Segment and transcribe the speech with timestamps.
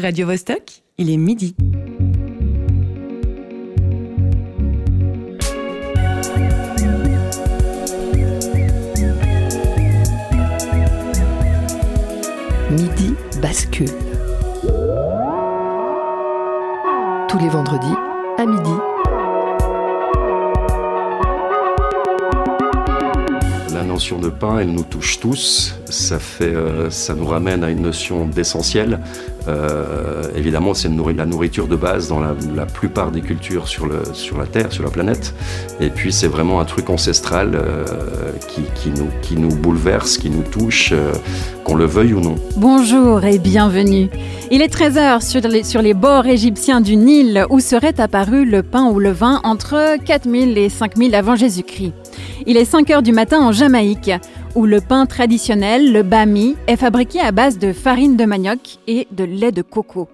[0.00, 1.56] Radio Vostok, il est midi.
[12.70, 13.88] Midi bascule.
[17.28, 17.86] Tous les vendredis
[18.38, 18.70] à midi.
[23.74, 25.74] La notion de pain, elle nous touche tous.
[25.86, 29.00] Ça, fait, euh, ça nous ramène à une notion d'essentiel.
[29.48, 34.72] Euh, évidemment, c'est la nourriture de base dans la, plupart des cultures sur, la Terre,
[34.72, 35.34] sur la planète.
[35.80, 37.84] Et puis, c'est vraiment un truc ancestral euh,
[38.82, 41.12] qui, nous, bouleverse, qui nous touche, euh,
[41.64, 42.34] qu'on le veuille ou non.
[42.56, 44.08] Bonjour et bienvenue.
[44.50, 48.62] Il est 13h sur les, sur les bords égyptiens du Nil où serait apparu le
[48.62, 51.92] pain ou le vin entre 4000 et 5000 avant Jésus-Christ.
[52.46, 54.10] Il est 5 heures du matin en Jamaïque,
[54.58, 59.06] où le pain traditionnel, le bami, est fabriqué à base de farine de manioc et
[59.12, 60.08] de lait de coco.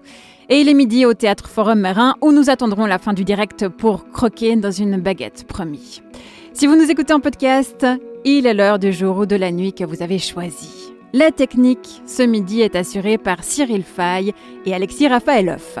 [0.49, 3.67] Et il est midi au Théâtre Forum Marin, où nous attendrons la fin du direct
[3.67, 6.03] pour croquer dans une baguette, promis.
[6.53, 7.87] Si vous nous écoutez en podcast,
[8.23, 10.93] il est l'heure du jour ou de la nuit que vous avez choisi.
[11.11, 14.31] La technique, ce midi, est assurée par Cyril Fay
[14.67, 15.79] et Alexis Raphaëloff.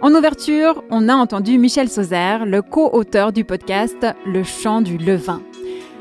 [0.00, 5.42] En ouverture, on a entendu Michel Sauzère, le co-auteur du podcast Le chant du levain.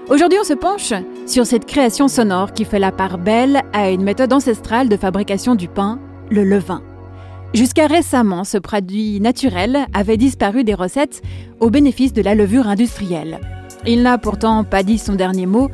[0.08, 0.94] Aujourd'hui, on se penche
[1.26, 5.56] sur cette création sonore qui fait la part belle à une méthode ancestrale de fabrication
[5.56, 5.98] du pain,
[6.30, 6.84] le levain.
[7.56, 11.24] Jusqu'à récemment, ce produit naturel avait disparu des recettes
[11.60, 13.40] au bénéfice de la levure industrielle.
[13.88, 15.70] Il n'a pourtant pas dit son dernier mot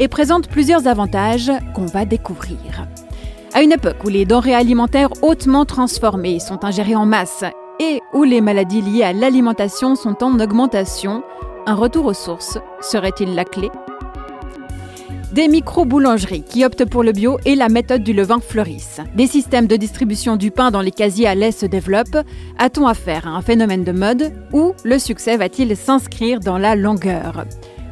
[0.00, 2.88] et présente plusieurs avantages qu'on va découvrir.
[3.54, 7.44] À une époque où les denrées alimentaires hautement transformées sont ingérées en masse
[7.78, 11.22] et où les maladies liées à l'alimentation sont en augmentation,
[11.66, 12.58] un retour aux sources.
[12.80, 13.70] Serait-il la clé?
[15.32, 19.00] Des micro-boulangeries qui optent pour le bio et la méthode du levain fleurissent.
[19.16, 22.24] Des systèmes de distribution du pain dans les casiers à lait se développent.
[22.58, 27.44] A-t-on affaire à un phénomène de mode ou le succès va-t-il s'inscrire dans la longueur?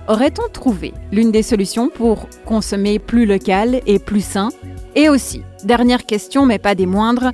[0.07, 4.51] Aurait-on trouvé l'une des solutions pour consommer plus local et plus sain?
[4.95, 7.33] Et aussi, dernière question mais pas des moindres,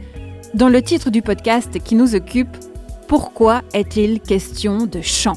[0.55, 2.57] dans le titre du podcast qui nous occupe,
[3.07, 5.37] pourquoi est-il question de chant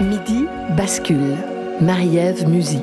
[0.00, 0.44] Midi
[0.76, 1.36] bascule.
[1.80, 2.80] Marie-Ève Musy.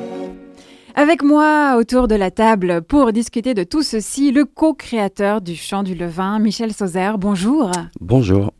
[0.95, 5.83] Avec moi autour de la table pour discuter de tout ceci, le co-créateur du chant
[5.83, 7.19] du levain, Michel Sauzère.
[7.19, 7.71] Bonjour.
[7.99, 8.51] Bonjour.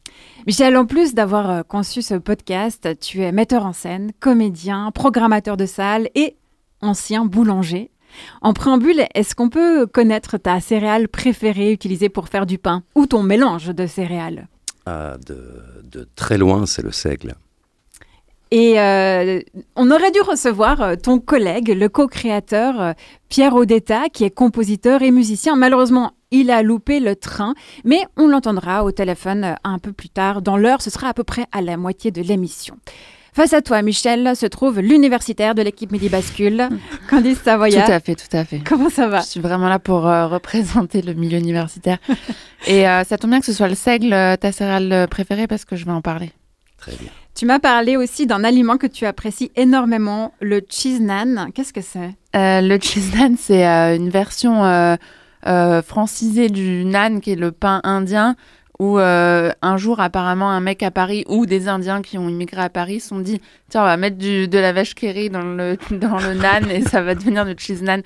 [0.46, 5.66] Michel, en plus d'avoir conçu ce podcast, tu es metteur en scène, comédien, programmateur de
[5.66, 6.36] salle et
[6.82, 7.90] ancien boulanger.
[8.42, 13.08] En préambule, est-ce qu'on peut connaître ta céréale préférée utilisée pour faire du pain ou
[13.08, 14.48] ton mélange de céréales?
[14.86, 15.40] Ah, de,
[15.84, 17.34] de très loin, c'est le seigle.
[18.56, 19.40] Et euh,
[19.76, 22.94] on aurait dû recevoir euh, ton collègue, le co-créateur euh,
[23.28, 25.56] Pierre Odetta, qui est compositeur et musicien.
[25.56, 30.44] Malheureusement, il a loupé le train, mais on l'entendra au téléphone un peu plus tard.
[30.44, 32.78] Dans l'heure, ce sera à peu près à la moitié de l'émission.
[33.34, 36.70] Face à toi, Michel, se trouve l'universitaire de l'équipe Midi Bascule,
[37.10, 37.88] Candice Savoya.
[37.88, 38.60] Tout à fait, tout à fait.
[38.60, 39.22] Comment ça va?
[39.22, 41.98] Je suis vraiment là pour euh, représenter le milieu universitaire.
[42.68, 45.76] Et euh, ça tombe bien que ce soit le seigle, ta céréale préférée, parce que
[45.76, 46.32] je vais en parler.
[46.78, 47.10] Très bien.
[47.36, 51.50] Tu m'as parlé aussi d'un aliment que tu apprécies énormément, le cheese naan.
[51.54, 52.16] Qu'est-ce que c'est?
[52.36, 57.52] Euh, le cheese naan, c'est euh, une version euh, francisée du naan, qui est le
[57.52, 58.36] pain indien,
[58.80, 62.70] où un jour, apparemment, un mec à Paris ou des Indiens qui ont immigré à
[62.70, 66.34] Paris sont dit Tiens, on va mettre de la vache kéri dans le, dans le
[66.36, 68.04] naan et ça va devenir du cheese naan.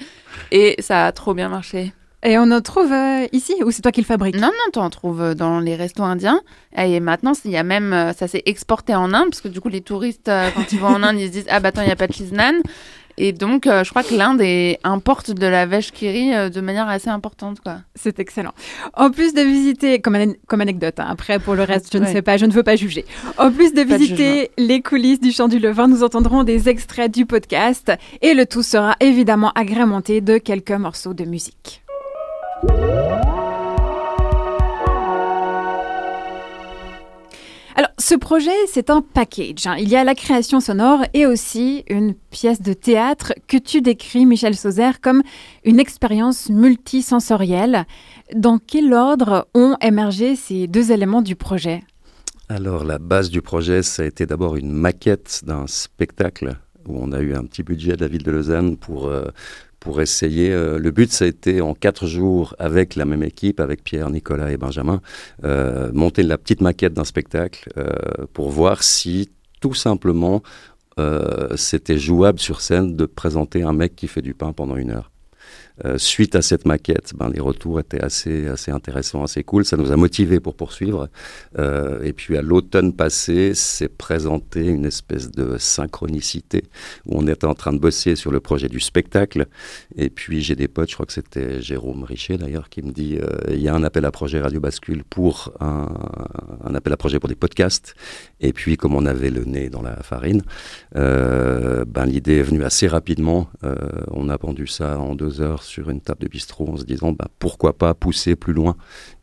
[0.52, 1.94] Et ça a trop bien marché.
[2.24, 4.90] Et on en trouve euh, ici ou c'est toi qui le fabriques Non, non, t'en
[4.90, 6.42] trouves dans les restos indiens.
[6.76, 9.62] Et maintenant, il y a même, euh, ça s'est exporté en Inde, parce que du
[9.62, 11.82] coup, les touristes, euh, quand ils vont en Inde, ils se disent Ah bah attends,
[11.84, 12.56] il n'y a pas de cheese naan.
[13.20, 14.42] Et donc, euh, je crois que l'Inde
[14.84, 17.78] importe de la vache kiri euh, de manière assez importante, quoi.
[17.96, 18.52] C'est excellent.
[18.96, 22.06] En plus de visiter, comme, ane- comme anecdote, hein, après pour le reste, je ne
[22.06, 23.06] sais pas, je ne veux pas juger.
[23.38, 26.70] En plus de Pas de visiter les coulisses du chant du levain, nous entendrons des
[26.70, 27.92] extraits du podcast
[28.22, 31.82] et le tout sera évidemment agrémenté de quelques morceaux de musique.
[37.76, 39.68] Alors, ce projet, c'est un package.
[39.68, 39.76] hein.
[39.78, 44.26] Il y a la création sonore et aussi une pièce de théâtre que tu décris,
[44.26, 45.22] Michel Sauzère, comme
[45.64, 47.86] une expérience multisensorielle.
[48.34, 51.84] Dans quel ordre ont émergé ces deux éléments du projet?
[52.50, 56.56] Alors, la base du projet, ça a été d'abord une maquette d'un spectacle
[56.88, 59.28] où on a eu un petit budget de la ville de Lausanne pour, euh,
[59.88, 60.52] pour essayer.
[60.52, 64.10] euh, le but, ça a été en quatre jours, avec la même équipe, avec Pierre,
[64.10, 65.00] Nicolas et Benjamin,
[65.46, 69.30] euh, monter la petite maquette d'un spectacle euh, pour voir si,
[69.62, 70.44] tout simplement,
[71.56, 75.12] c'était jouable sur scène de présenter un mec qui fait du pain pendant une heure.
[75.86, 79.64] Euh, suite à cette maquette, ben, les retours étaient assez, assez intéressants, assez cool.
[79.64, 81.08] Ça nous a motivés pour poursuivre.
[81.60, 86.64] Euh, et puis à l'automne passé, s'est présenté une espèce de synchronicité
[87.06, 89.46] où on était en train de bosser sur le projet du spectacle.
[89.96, 93.20] Et puis j'ai des potes, je crois que c'était Jérôme Richer d'ailleurs, qui me dit
[93.22, 95.88] euh, il y a un appel à projet Radio Bascule pour un,
[96.64, 97.94] un, appel à projet pour des podcasts.
[98.40, 100.42] Et puis comme on avait le nez dans la farine,
[100.96, 103.50] euh, ben, l'idée est venue assez rapidement.
[104.12, 107.12] On a vendu ça en deux heures sur une table de bistrot en se disant
[107.12, 108.76] ben, pourquoi pas pousser plus loin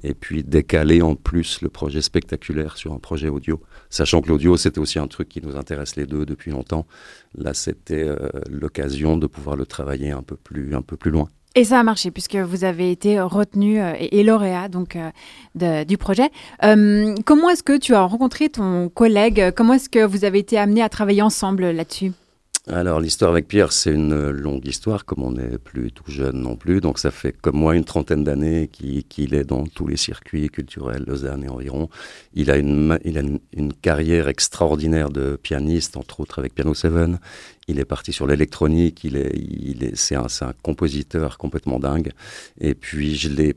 [0.02, 3.60] et puis décaler en plus le projet spectaculaire sur un projet audio.
[3.90, 6.86] Sachant que l'audio, c'était aussi un truc qui nous intéresse les deux depuis longtemps.
[7.36, 11.28] Là, c'était euh, l'occasion de pouvoir le travailler un peu plus, un peu plus loin.
[11.56, 15.96] Et ça a marché puisque vous avez été retenu euh, et, lauréat donc euh, du
[15.96, 16.30] projet.
[16.60, 19.52] Comment est-ce que tu as rencontré ton collègue?
[19.56, 22.12] Comment est-ce que vous avez été amené à travailler ensemble là-dessus?
[22.66, 26.56] Alors l'histoire avec Pierre, c'est une longue histoire, comme on n'est plus tout jeune non
[26.56, 30.48] plus, donc ça fait comme moi une trentaine d'années qu'il est dans tous les circuits
[30.48, 31.90] culturels, Lausanne et environ.
[32.32, 36.72] Il a, une, il a une, une, carrière extraordinaire de pianiste, entre autres avec Piano
[36.72, 37.18] Seven
[37.68, 42.10] il est parti sur l'électronique, il est, il est, c'est un, un, compositeur complètement dingue.
[42.60, 43.54] Et puis, je l'ai,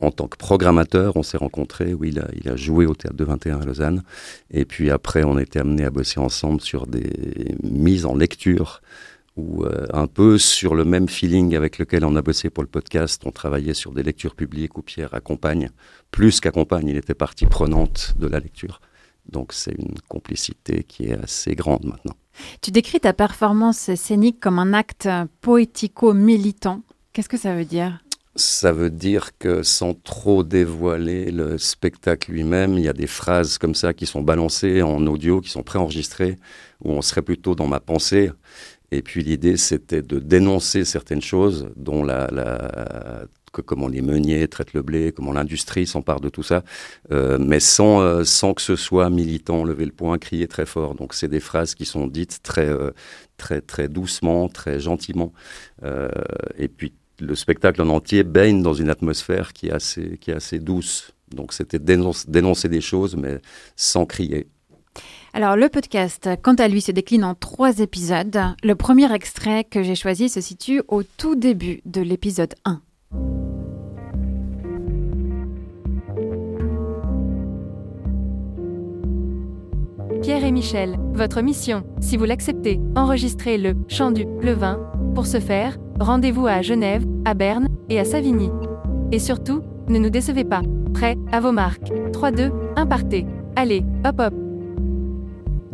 [0.00, 3.16] en tant que programmateur, on s'est rencontrés, où il a, il a joué au Théâtre
[3.16, 4.02] de 21 à Lausanne.
[4.50, 8.80] Et puis après, on a été amenés à bosser ensemble sur des mises en lecture,
[9.36, 12.68] ou euh, un peu sur le même feeling avec lequel on a bossé pour le
[12.68, 13.22] podcast.
[13.24, 15.70] On travaillait sur des lectures publiques où Pierre accompagne,
[16.10, 18.80] plus qu'accompagne, il était partie prenante de la lecture.
[19.28, 22.16] Donc c'est une complicité qui est assez grande maintenant.
[22.62, 25.08] Tu décris ta performance scénique comme un acte
[25.40, 26.82] poético-militant.
[27.12, 28.00] Qu'est-ce que ça veut dire?
[28.36, 33.58] Ça veut dire que sans trop dévoiler le spectacle lui-même, il y a des phrases
[33.58, 36.36] comme ça qui sont balancées en audio, qui sont préenregistrées,
[36.84, 38.30] où on serait plutôt dans ma pensée.
[38.90, 42.28] Et puis l'idée, c'était de dénoncer certaines choses, dont la,
[43.50, 46.62] comment les meuniers traitent le blé, comment l'industrie s'empare de tout ça,
[47.10, 50.94] euh, mais sans, euh, sans que ce soit militant, lever le poing, crier très fort.
[50.94, 52.90] Donc c'est des phrases qui sont dites très, euh,
[53.36, 55.32] très, très doucement, très gentiment.
[56.58, 60.34] Et puis le spectacle en entier baigne dans une atmosphère qui est assez, qui est
[60.34, 61.12] assez douce.
[61.34, 63.40] Donc c'était dénoncer, dénoncer des choses, mais
[63.76, 64.48] sans crier.
[65.34, 68.40] Alors le podcast, quant à lui, se décline en trois épisodes.
[68.62, 72.80] Le premier extrait que j'ai choisi se situe au tout début de l'épisode 1.
[80.22, 84.80] Pierre et Michel, votre mission, si vous l'acceptez, enregistrez le Chant du Levain.
[85.14, 88.50] Pour ce faire, rendez-vous à Genève, à Berne et à Savigny.
[89.12, 90.62] Et surtout, ne nous décevez pas.
[90.92, 91.92] Prêt à vos marques.
[92.12, 93.26] 3, 2, 1, partez.
[93.56, 94.34] Allez, hop hop.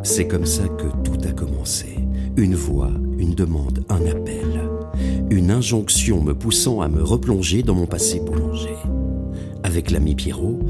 [0.02, 1.96] C'est comme ça que tout a commencé.
[2.36, 4.68] Une voix, une demande, un appel.
[5.30, 8.76] Une injonction me poussant à me replonger dans mon passé boulanger
[9.64, 10.60] avec l'ami Pierrot,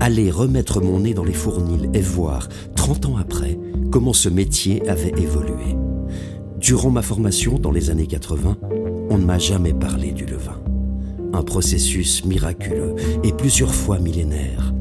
[0.00, 3.58] aller remettre mon nez dans les fournils et voir, 30 ans après,
[3.90, 5.76] comment ce métier avait évolué.
[6.58, 8.56] Durant ma formation dans les années 80,
[9.10, 10.62] on ne m'a jamais parlé du levain.
[11.32, 12.94] Un processus miraculeux
[13.24, 14.72] et plusieurs fois millénaire.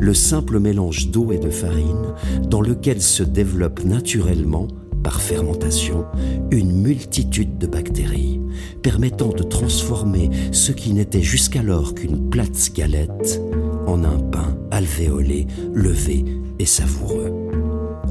[0.00, 2.14] Le simple mélange d'eau et de farine
[2.48, 4.66] dans lequel se développe naturellement
[5.02, 6.04] par fermentation,
[6.50, 8.40] une multitude de bactéries,
[8.82, 13.40] permettant de transformer ce qui n'était jusqu'alors qu'une plate galette
[13.86, 16.24] en un pain alvéolé, levé
[16.58, 17.32] et savoureux.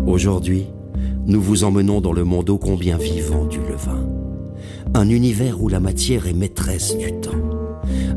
[0.05, 0.67] Aujourd'hui,
[1.25, 4.07] nous vous emmenons dans le monde ô combien vivant du levain.
[4.93, 7.31] Un univers où la matière est maîtresse du temps.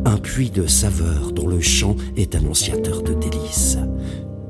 [0.04, 3.78] Un puits de saveurs dont le chant est annonciateur de délices.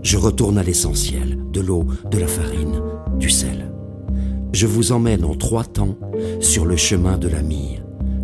[0.03, 2.81] Je retourne à l'essentiel, de l'eau, de la farine,
[3.19, 3.74] du sel
[4.55, 5.97] je vous emmène en trois temps
[6.41, 7.81] sur le chemin de la mie,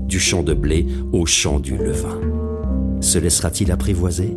[0.07, 2.21] du champ de blé au champ du levain.
[3.01, 4.37] Se laissera-t-il apprivoiser?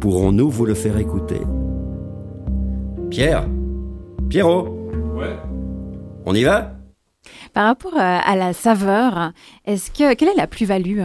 [0.00, 1.40] Pourrons-nous vous le faire écouter?
[3.10, 3.46] Pierre?
[4.28, 4.68] Pierrot?
[5.14, 5.36] Ouais.
[6.24, 6.76] On y va?
[7.52, 9.32] Par rapport à la saveur,
[9.66, 11.00] est-ce que quelle est la plus-value?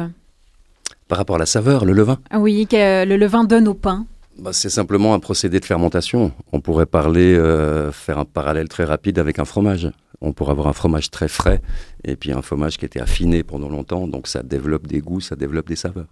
[1.08, 2.20] Par rapport à la saveur, le levain?
[2.36, 4.06] Oui, que le levain donne au pain.
[4.38, 6.32] Bah, c'est simplement un procédé de fermentation.
[6.52, 9.90] On pourrait parler, euh, faire un parallèle très rapide avec un fromage
[10.22, 11.62] on pourrait avoir un fromage très frais
[12.04, 15.36] et puis un fromage qui était affiné pendant longtemps, donc ça développe des goûts, ça
[15.36, 16.08] développe des saveurs.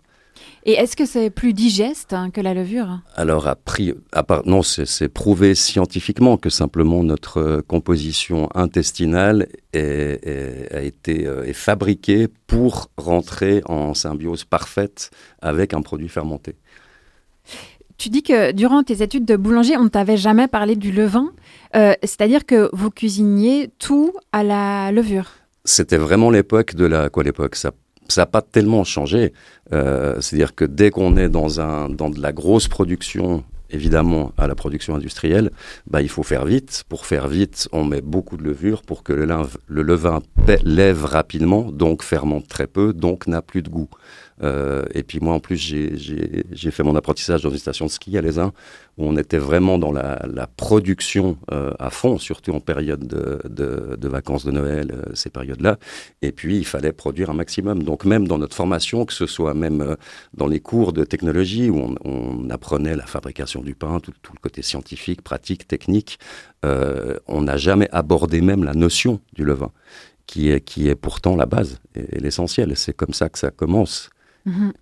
[0.65, 3.01] Et est-ce que c'est plus digeste hein, que la levure?
[3.15, 3.55] Alors, à
[4.13, 11.27] à part, non, c'est prouvé scientifiquement que simplement notre euh, composition intestinale est, a été
[11.27, 15.11] euh, est fabriquée pour rentrer en symbiose parfaite
[15.41, 16.55] avec un produit fermenté.
[18.03, 21.31] Tu dis que durant tes études de boulanger, on ne t'avait jamais parlé du levain,
[21.73, 25.29] euh, c'est-à-dire que vous cuisiniez tout à la levure.
[25.63, 27.55] C'était vraiment l'époque de la quoi l'époque?
[27.55, 27.71] Ça
[28.17, 29.31] n'a pas tellement changé.
[29.71, 34.47] Euh, C'est-à-dire que dès qu'on est dans, un, dans de la grosse production, évidemment à
[34.47, 35.51] la production industrielle,
[35.87, 36.83] bah, il faut faire vite.
[36.89, 39.25] Pour faire vite, on met beaucoup de levure pour que le,
[39.67, 40.19] le levain
[40.65, 43.87] lève rapidement, donc fermente très peu, donc n'a plus de goût.
[44.43, 48.17] Euh, et puis moi, en plus, j'ai- fait mon apprentissage dans une station de ski
[48.17, 48.51] à l'Aisin,
[48.97, 54.45] où on était vraiment dans la, production euh, à fond, surtout en période de, vacances
[54.45, 55.77] de Noël, euh, ces périodes-là.
[56.21, 57.83] Et puis, il fallait produire un maximum.
[57.83, 59.95] Donc, même dans notre formation, que ce soit même
[60.33, 64.61] dans les cours de technologie, où on, apprenait la fabrication du pain, tout, le côté
[64.61, 66.19] scientifique, pratique, technique,
[66.63, 69.71] on n'a jamais abordé même la notion du levain,
[70.27, 72.75] qui est, qui est pourtant la base et, et l'essentiel.
[72.75, 74.09] C'est comme ça que ça commence.
[74.45, 74.73] Mhm.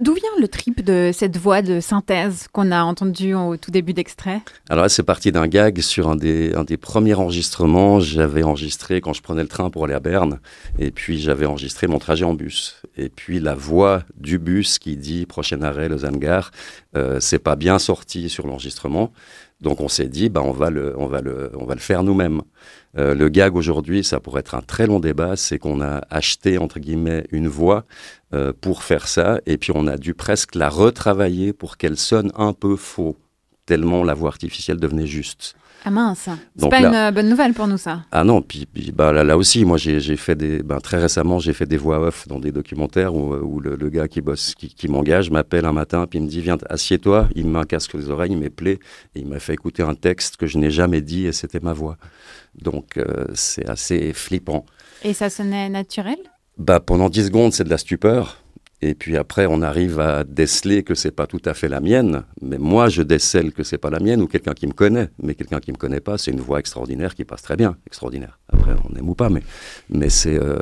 [0.00, 3.92] D'où vient le trip de cette voix de synthèse qu'on a entendue au tout début
[3.92, 4.40] d'extrait?
[4.68, 7.98] Alors là, c'est parti d'un gag sur un des, un des premiers enregistrements.
[7.98, 10.38] J'avais enregistré quand je prenais le train pour aller à Berne,
[10.78, 12.82] et puis j'avais enregistré mon trajet en bus.
[12.96, 16.52] Et puis la voix du bus qui dit prochain arrêt Lausanne-Gare,
[16.96, 19.12] euh, c'est pas bien sorti sur l'enregistrement.
[19.60, 22.04] Donc on s'est dit, bah, on, va le, on, va le, on va le faire
[22.04, 22.42] nous-mêmes.
[22.96, 26.58] Euh, le gag aujourd'hui, ça pourrait être un très long débat, c'est qu'on a acheté,
[26.58, 27.84] entre guillemets, une voix
[28.32, 32.32] euh, pour faire ça, et puis on a dû presque la retravailler pour qu'elle sonne
[32.34, 33.16] un peu faux,
[33.66, 35.54] tellement la voix artificielle devenait juste.
[35.84, 38.04] Ah mince, c'est pas là- une euh, bonne nouvelle pour nous ça.
[38.10, 41.38] Ah non, puis, puis, bah, là, là aussi, moi j'ai fait des, ben, très récemment,
[41.38, 44.20] j'ai fait des voix off dans des documentaires où, euh, où le, le gars qui
[44.20, 47.52] bosse, qui, qui m'engage, m'appelle un matin, puis il me dit viens, assieds-toi, il me
[47.52, 48.80] met un casque aux oreilles, il m'éplaît,
[49.14, 51.72] et il m'a fait écouter un texte que je n'ai jamais dit, et c'était ma
[51.72, 51.96] voix.
[52.60, 54.66] Donc euh, c'est assez flippant.
[55.04, 56.16] Et ça sonnait naturel?
[56.58, 58.42] Bah, pendant 10 secondes, c'est de la stupeur.
[58.80, 62.22] Et puis après, on arrive à déceler que c'est pas tout à fait la mienne.
[62.40, 65.08] Mais moi, je décèle que c'est pas la mienne ou quelqu'un qui me connaît.
[65.20, 67.76] Mais quelqu'un qui me connaît pas, c'est une voix extraordinaire qui passe très bien.
[67.88, 68.38] Extraordinaire.
[68.52, 69.42] Après, on aime ou pas, mais,
[69.90, 70.58] mais c'est, euh,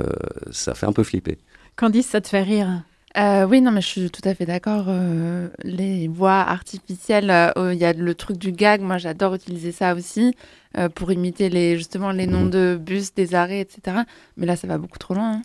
[0.50, 1.36] ça fait un peu flipper.
[1.76, 2.82] Candice, ça te fait rire?
[3.18, 4.86] Euh, oui, non, mais je suis tout à fait d'accord.
[4.88, 8.80] euh, les voix artificielles, euh, il y a le truc du gag.
[8.80, 10.34] Moi, j'adore utiliser ça aussi
[10.78, 12.50] euh, pour imiter les, justement les noms Mhm.
[12.50, 13.98] de bus, des arrêts, etc.
[14.38, 15.34] Mais là, ça va beaucoup trop loin.
[15.36, 15.42] hein.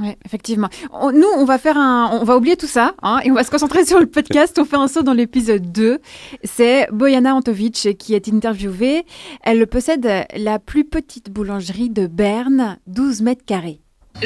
[0.00, 0.68] Oui, effectivement.
[0.92, 3.42] On- nous, on va faire un, on va oublier tout ça hein, et on va
[3.44, 4.56] se concentrer sur le podcast.
[4.60, 5.98] On fait un saut dans l'épisode 2.
[6.44, 9.04] C'est Bojana Antovic qui est interviewée.
[9.42, 13.80] Elle possède la plus petite boulangerie de Berne, 12 mètres carrés.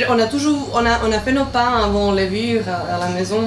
[0.09, 3.41] On a toujours, on a, fait nos pains avant levure à, à la maison.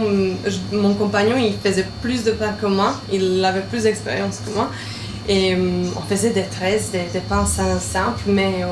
[0.71, 2.93] Mon compagnon, il faisait plus de pain que moi.
[3.11, 4.69] Il avait plus d'expérience que moi.
[5.27, 8.67] Et hum, on faisait des tresses, des, des pains sim- simples, mais euh,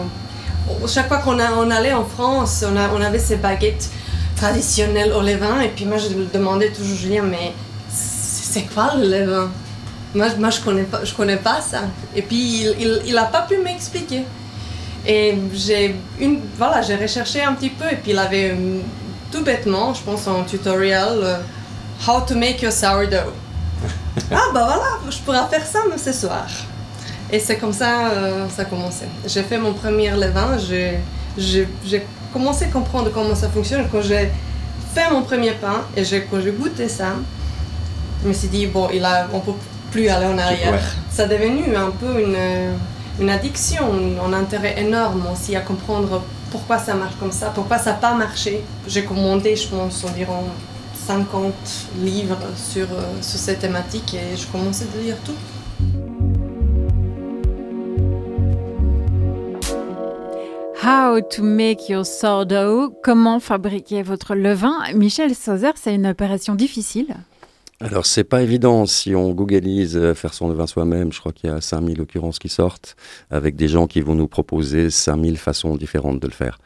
[0.88, 3.90] chaque fois qu'on on allait en France, on, a- on avait ces baguettes
[4.36, 5.62] traditionnelles au levain.
[5.62, 7.54] Et puis moi, je me demandais toujours, Julien, mais
[7.90, 9.50] c'est quoi le levain?
[10.16, 11.82] Moi, je- moi je connais pas, je connais pas ça.
[12.16, 14.24] Et puis, il, il, il a pas pu m'expliquer.
[15.06, 18.80] Et j'ai une, voilà, j'ai recherché un petit peu et puis il avait euh,
[19.32, 21.38] tout bêtement, je pense en tutoriel, euh,
[22.08, 23.34] how to make your sourdough.
[24.32, 26.46] ah bah voilà, je pourrais faire ça mais ce soir.
[27.34, 29.06] Et c'est comme ça, euh, ça a commencé.
[29.26, 31.68] J'ai fait mon premier levain, j'ai,
[32.32, 34.30] commencé à comprendre comment ça fonctionne quand j'ai
[34.94, 37.16] fait mon premier pain et quand j'ai goûté ça,
[38.22, 39.54] je me suis dit bon, il a, on peut
[39.92, 40.74] plus aller en arrière.
[40.74, 40.80] Ouais.
[41.10, 42.38] Ça est devenu un peu une
[43.20, 43.92] une addiction,
[44.26, 48.14] un intérêt énorme aussi à comprendre pourquoi ça marche comme ça, pourquoi ça n'a pas
[48.14, 48.64] marché.
[48.88, 50.44] J'ai commandé, je pense, environ
[51.08, 51.54] 50
[52.02, 55.36] livres sur, euh, sur cette thématique et je commençais de lire tout.
[60.86, 67.16] How to make your sourdough Comment fabriquer votre levain Michel Sauzer, c'est une opération difficile.
[67.80, 71.14] Alors, c'est pas évident si on googlise euh, faire son levain soi-même.
[71.14, 72.98] Je crois qu'il y a 5000 occurrences qui sortent
[73.32, 76.60] avec des gens qui vont nous proposer 5000 façons différentes de le faire.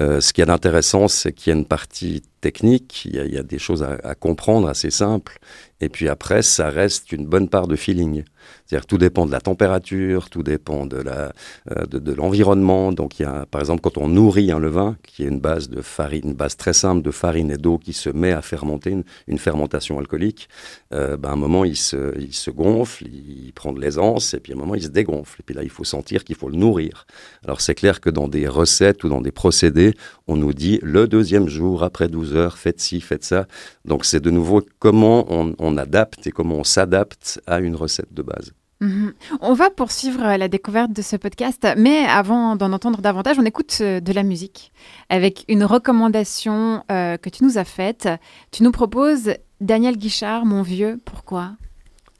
[0.00, 3.42] Euh, ce qui est intéressant, c'est qu'il y a une partie technique, il y a,
[3.42, 5.38] des choses à, comprendre assez simples.
[5.82, 8.24] Et puis après, ça reste une bonne part de feeling.
[8.66, 11.32] C'est-à-dire tout dépend de la température, tout dépend de la
[11.70, 12.92] euh, de, l'environnement.
[12.92, 15.68] Donc il y a, par exemple, quand on nourrit un levain, qui est une base
[15.70, 18.94] de farine, une base très simple de farine et d'eau qui se met à fermenter,
[19.26, 20.48] une, fermentation alcoolique,
[20.92, 24.34] euh, ben, à un moment il se, il se gonfle, il, il prend de l'aisance,
[24.34, 25.40] et puis à un moment il se dégonfle.
[25.40, 27.06] Et puis là, il faut sentir qu'il faut le nourrir.
[27.44, 29.94] Alors c'est clair que dans des recettes ou dans des procédés,
[30.26, 33.46] on nous dit le deuxième jour, après 12 heures, faites ci, faites ça.
[33.84, 38.22] Donc c'est de nouveau comment on, adapte et comment on s'adapte à une recette de
[38.22, 38.52] base.
[38.80, 39.12] Mhm.
[39.40, 43.76] On va poursuivre la découverte de ce podcast, mais avant d'en entendre davantage, on écoute
[43.82, 44.72] euh, de la musique
[45.10, 48.08] avec une recommandation euh, que tu nous as faite.
[48.50, 51.52] Tu nous proposes Daniel Guichard, Mon vieux, pourquoi?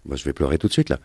[0.09, 0.99] Je vais pleurer tout de suite là.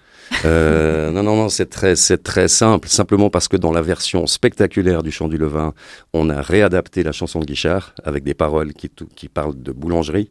[0.46, 2.88] Euh, non, non, non, c'est très, c'est très simple.
[2.88, 5.74] Simplement parce que dans la version spectaculaire du Chant du Levain,
[6.14, 10.30] on a réadapté la chanson de Guichard avec des paroles qui, qui parlent de boulangerie.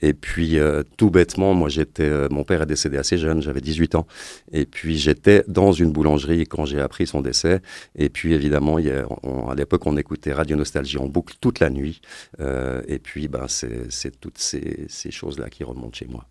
[0.00, 3.60] Et puis, euh, tout bêtement, moi, j'étais, euh, mon père est décédé assez jeune, j'avais
[3.60, 4.06] 18 ans.
[4.52, 7.60] Et puis, j'étais dans une boulangerie quand j'ai appris son décès.
[7.96, 9.06] Et puis, évidemment, il y a,
[9.48, 12.00] à l'époque, on écoutait Radio Nostalgie en boucle toute la nuit.
[12.40, 16.26] et puis, ben, c'est, c'est toutes ces, ces choses-là qui remontent chez moi.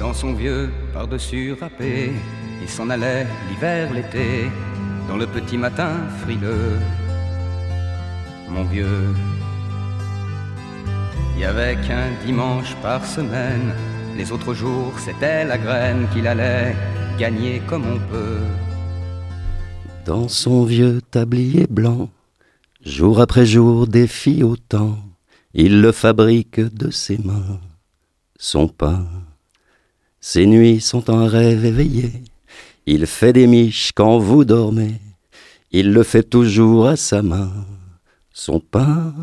[0.00, 2.12] Dans son vieux par-dessus râpé,
[2.62, 4.50] il s'en allait l'hiver, l'été,
[5.08, 5.92] dans le petit matin
[6.22, 6.78] frileux.
[8.48, 9.14] Mon vieux,
[11.34, 13.74] il y avait qu'un dimanche par semaine,
[14.16, 16.74] les autres jours c'était la graine qu'il allait
[17.18, 18.40] gagner comme on peut.
[20.10, 22.10] Dans son vieux tablier blanc,
[22.84, 24.98] jour après jour défie autant,
[25.54, 27.60] il le fabrique de ses mains,
[28.36, 29.06] son pain.
[30.20, 32.24] Ses nuits sont un rêve éveillé.
[32.86, 35.00] Il fait des miches quand vous dormez.
[35.70, 37.52] Il le fait toujours à sa main.
[38.32, 39.14] Son pain.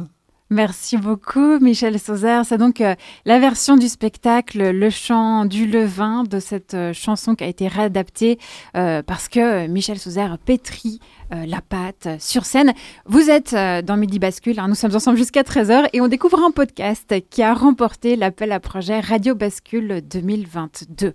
[0.49, 2.43] Merci beaucoup, Michel Sauzer.
[2.45, 7.35] C'est donc euh, la version du spectacle Le chant du levain de cette euh, chanson
[7.35, 8.39] qui a été réadaptée
[8.77, 12.73] euh, parce que Michel Sauzer pétrit la pâte sur scène.
[13.05, 14.69] Vous êtes dans Midi Bascule, hein.
[14.69, 18.61] nous sommes ensemble jusqu'à 13h et on découvre un podcast qui a remporté l'appel à
[18.61, 21.13] projet Radio Bascule 2022.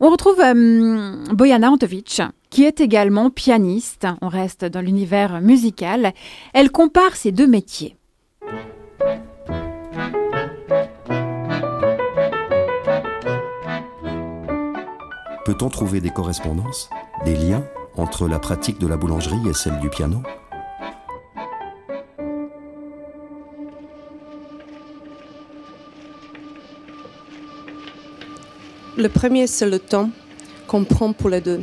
[0.00, 0.42] On retrouve
[1.32, 4.08] Boyana Antovic, qui est également pianiste.
[4.22, 6.12] On reste dans l'univers musical.
[6.52, 7.97] Elle compare ces deux métiers.
[15.48, 16.90] Peut-on trouver des correspondances,
[17.24, 17.64] des liens
[17.96, 20.22] entre la pratique de la boulangerie et celle du piano?
[28.98, 30.10] Le premier, c'est le temps
[30.66, 31.62] qu'on prend pour les deux.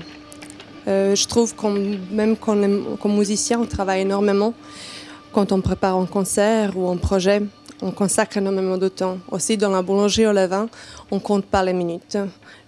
[0.87, 1.67] Euh, je trouve que
[2.11, 4.55] même comme musicien, on travaille énormément
[5.31, 7.43] quand on prépare un concert ou un projet,
[7.81, 9.17] on consacre énormément de temps.
[9.31, 10.69] Aussi, dans la boulangerie au levain,
[11.11, 12.17] on compte pas les minutes,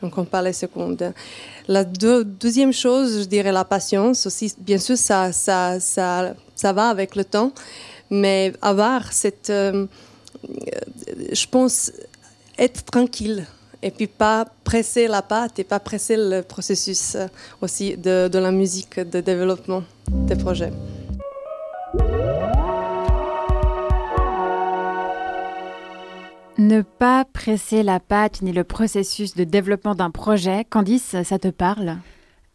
[0.02, 1.14] on compte pas les secondes.
[1.68, 4.26] La deuxième chose, je dirais la patience.
[4.26, 7.52] Aussi, bien sûr, ça, ça, ça, ça va avec le temps,
[8.10, 9.88] mais avoir cette, euh,
[11.32, 11.92] je pense,
[12.58, 13.46] être tranquille
[13.82, 17.28] et puis pas presser la pâte et pas presser le processus euh,
[17.62, 20.72] aussi de, de la musique, de développement des projets.
[26.58, 30.66] Ne pas presser la pâte ni le processus de développement d'un projet.
[30.68, 31.98] Candice, ça te parle?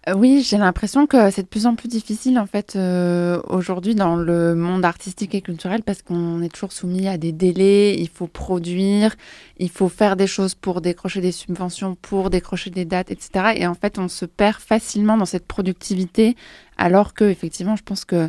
[0.08, 3.94] Euh, oui, j'ai l'impression que c'est de plus en plus difficile en fait euh, aujourd'hui
[3.94, 8.08] dans le monde artistique et culturel parce qu'on est toujours soumis à des délais, il
[8.08, 9.14] faut produire,
[9.58, 13.52] il faut faire des choses pour décrocher des subventions, pour décrocher des dates, etc.
[13.54, 16.34] Et en fait, on se perd facilement dans cette productivité
[16.76, 18.28] alors que effectivement, je pense que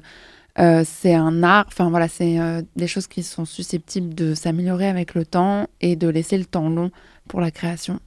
[0.60, 4.88] euh, c'est un art, enfin voilà, c'est euh, des choses qui sont susceptibles de s'améliorer
[4.88, 6.92] avec le temps et de laisser le temps long
[7.28, 8.00] pour la création.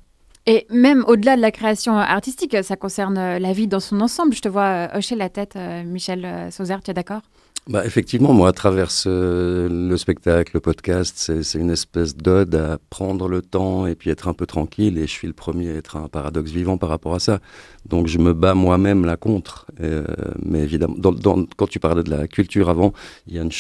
[0.47, 4.33] Et même au-delà de la création artistique, ça concerne la vie dans son ensemble.
[4.33, 7.23] Je te vois hocher la tête, euh, Michel Sauzer, tu es d'accord?
[7.69, 13.29] Bah, effectivement, moi, à travers le spectacle, le podcast, c'est une espèce d'ode à prendre
[13.29, 14.99] le temps et puis être un peu tranquille.
[14.99, 17.41] Et je suis le premier à être un paradoxe vivant par rapport à ça.
[17.85, 19.67] Donc, je me bats moi-même là contre.
[19.81, 20.05] Euh,
[20.41, 22.93] mais évidemment, dans, quand tu parlais de la culture avant,
[23.27, 23.51] il y a une,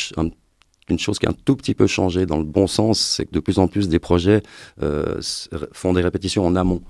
[0.88, 3.32] une chose qui a un tout petit peu changé dans le bon sens, c'est que
[3.32, 4.42] de plus en plus des projets
[4.82, 5.20] euh,
[5.72, 6.82] font des répétitions en amont.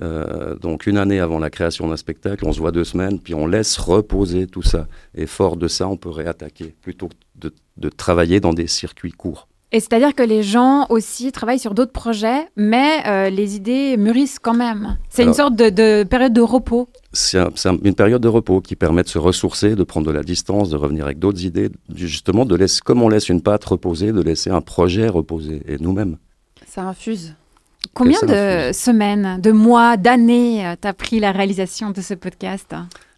[0.00, 3.34] Euh, donc une année avant la création d'un spectacle, on se voit deux semaines, puis
[3.34, 4.86] on laisse reposer tout ça.
[5.14, 9.48] Et fort de ça, on peut réattaquer plutôt que de, travailler dans des circuits courts.
[9.70, 14.38] Et c'est-à-dire que les gens aussi travaillent sur d'autres projets, mais euh, les idées mûrissent
[14.38, 14.96] quand même.
[15.10, 16.88] C'est une sorte de, période de repos.
[17.12, 20.70] C'est une période de repos qui permet de se ressourcer, de prendre de la distance,
[20.70, 24.22] de revenir avec d'autres idées, justement, de laisser, comme on laisse une pâte reposer, de
[24.22, 26.16] laisser un projet reposer, et nous-mêmes.
[26.66, 27.34] Ça infuse.
[27.94, 32.74] Combien de semaines, de mois, d'années euh, t'as pris la réalisation de ce podcast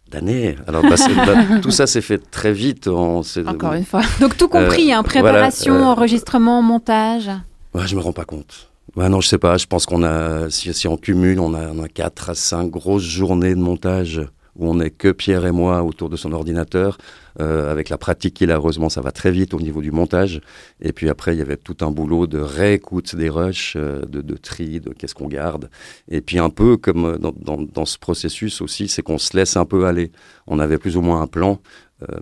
[0.09, 0.57] D'années.
[0.67, 2.87] Alors, bah, bah, tout ça s'est fait très vite.
[2.87, 4.01] Encore une fois.
[4.19, 7.29] Donc tout compris, euh, hein, préparation, euh, enregistrement, montage.
[7.73, 8.69] Ouais, je me rends pas compte.
[8.97, 9.57] Ouais, non, je sais pas.
[9.57, 12.69] Je pense qu'on a, si, si, on cumule, on a, on a 4 à 5
[12.69, 14.21] grosses journées de montage
[14.55, 16.97] où on n'est que Pierre et moi autour de son ordinateur.
[17.39, 20.41] Euh, avec la pratique qu'il a, heureusement, ça va très vite au niveau du montage.
[20.81, 24.21] Et puis après, il y avait tout un boulot de réécoute des rushs, euh, de,
[24.21, 25.69] de, tri, de qu'est-ce qu'on garde.
[26.09, 29.65] Et puis un peu comme dans, dans, ce processus aussi, c'est qu'on se laisse un
[29.65, 30.11] peu aller.
[30.47, 31.59] On avait plus ou moins un plan.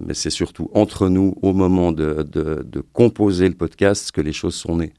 [0.05, 4.55] mais c'est surtout entre nous, au moment de, de composer le podcast, que les choses
[4.55, 4.93] sont nées.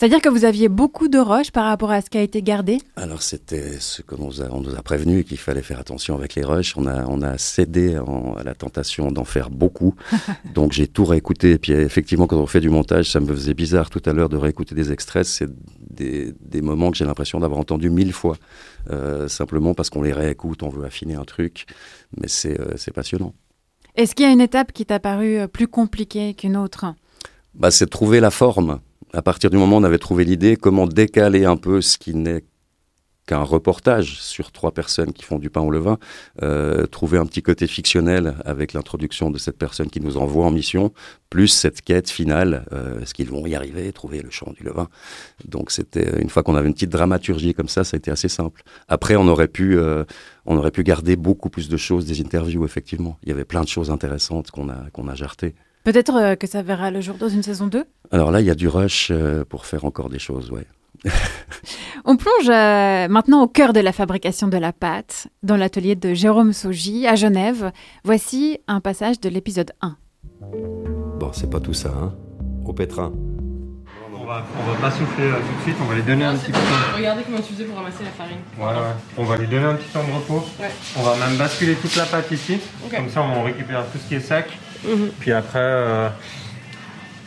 [0.00, 2.78] C'est-à-dire que vous aviez beaucoup de rushs par rapport à ce qui a été gardé
[2.96, 6.36] Alors c'était ce que nous a, on nous a prévenu qu'il fallait faire attention avec
[6.36, 6.74] les rushs.
[6.78, 9.94] On a, on a cédé en, à la tentation d'en faire beaucoup.
[10.54, 11.50] Donc j'ai tout réécouté.
[11.50, 14.30] Et puis effectivement, quand on fait du montage, ça me faisait bizarre tout à l'heure
[14.30, 15.26] de réécouter des extraits.
[15.26, 15.50] C'est
[15.90, 18.38] des, des, moments que j'ai l'impression d'avoir entendu mille fois.
[18.88, 21.66] Euh, simplement parce qu'on les réécoute, on veut affiner un truc.
[22.16, 23.34] Mais c'est euh, passionnant.
[23.96, 26.86] Est-ce qu'il y a une étape qui t'a paru plus compliquée qu'une autre?
[27.52, 28.80] Bah, C'est de trouver la forme
[29.12, 32.14] à partir du moment où on avait trouvé l'idée, comment décaler un peu ce qui
[32.14, 32.44] n'est
[33.26, 35.98] qu'un reportage sur trois personnes qui font du pain au levain,
[36.42, 40.50] euh, trouver un petit côté fictionnel avec l'introduction de cette personne qui nous envoie en
[40.50, 40.92] mission,
[41.28, 44.88] plus cette quête finale, euh, est-ce qu'ils vont y arriver, trouver le champ du levain.
[45.44, 48.28] Donc c'était une fois qu'on avait une petite dramaturgie comme ça, ça a été assez
[48.28, 48.62] simple.
[48.88, 50.04] Après, on aurait pu, euh,
[50.44, 52.64] on aurait pu garder beaucoup plus de choses des interviews.
[52.64, 55.54] Effectivement, il y avait plein de choses intéressantes qu'on a qu'on a jartées.
[55.84, 58.50] Peut-être euh, que ça verra le jour dans une saison 2 Alors là, il y
[58.50, 60.66] a du rush euh, pour faire encore des choses, ouais.
[62.04, 66.12] On plonge euh, maintenant au cœur de la fabrication de la pâte, dans l'atelier de
[66.12, 67.72] Jérôme Sogy à Genève.
[68.04, 69.96] Voici un passage de l'épisode 1.
[71.18, 72.14] Bon, c'est pas tout ça, hein
[72.66, 73.12] Au pétrin.
[74.12, 76.52] On va, on va pas souffler tout de suite, on va les donner un petit
[76.52, 76.96] peu de temps.
[76.96, 78.36] Regardez comment tu faisais pour ramasser la farine.
[78.58, 78.94] Ouais, ouais.
[79.16, 80.46] On va les donner un petit temps de repos.
[80.60, 80.70] Ouais.
[80.96, 82.58] On va même basculer toute la pâte ici.
[82.84, 82.94] Ok.
[82.94, 84.46] Comme ça, on récupère tout ce qui est sec.
[84.84, 85.10] Mhm.
[85.18, 86.08] Puis après, euh,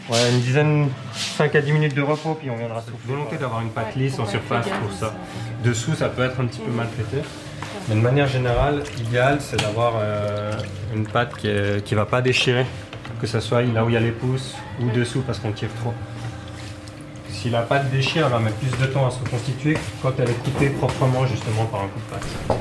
[0.09, 3.13] ouais, une dizaine, 5 à 10 minutes de repos, puis on viendra souffler.
[3.13, 5.13] Volonté d'avoir une pâte lisse en surface pour ça.
[5.63, 7.25] Dessous, ça peut être un petit peu mal traité.
[7.89, 10.53] Mais de manière générale, l'idéal, c'est d'avoir euh,
[10.95, 12.65] une pâte qui ne qui va pas déchirer,
[13.19, 15.73] que ce soit là où il y a les pouces ou dessous parce qu'on tire
[15.81, 15.93] trop.
[17.29, 20.13] Si la pâte déchire, elle va mettre plus de temps à se reconstituer que quand
[20.17, 22.57] elle est coupée proprement justement par un coup de pâte.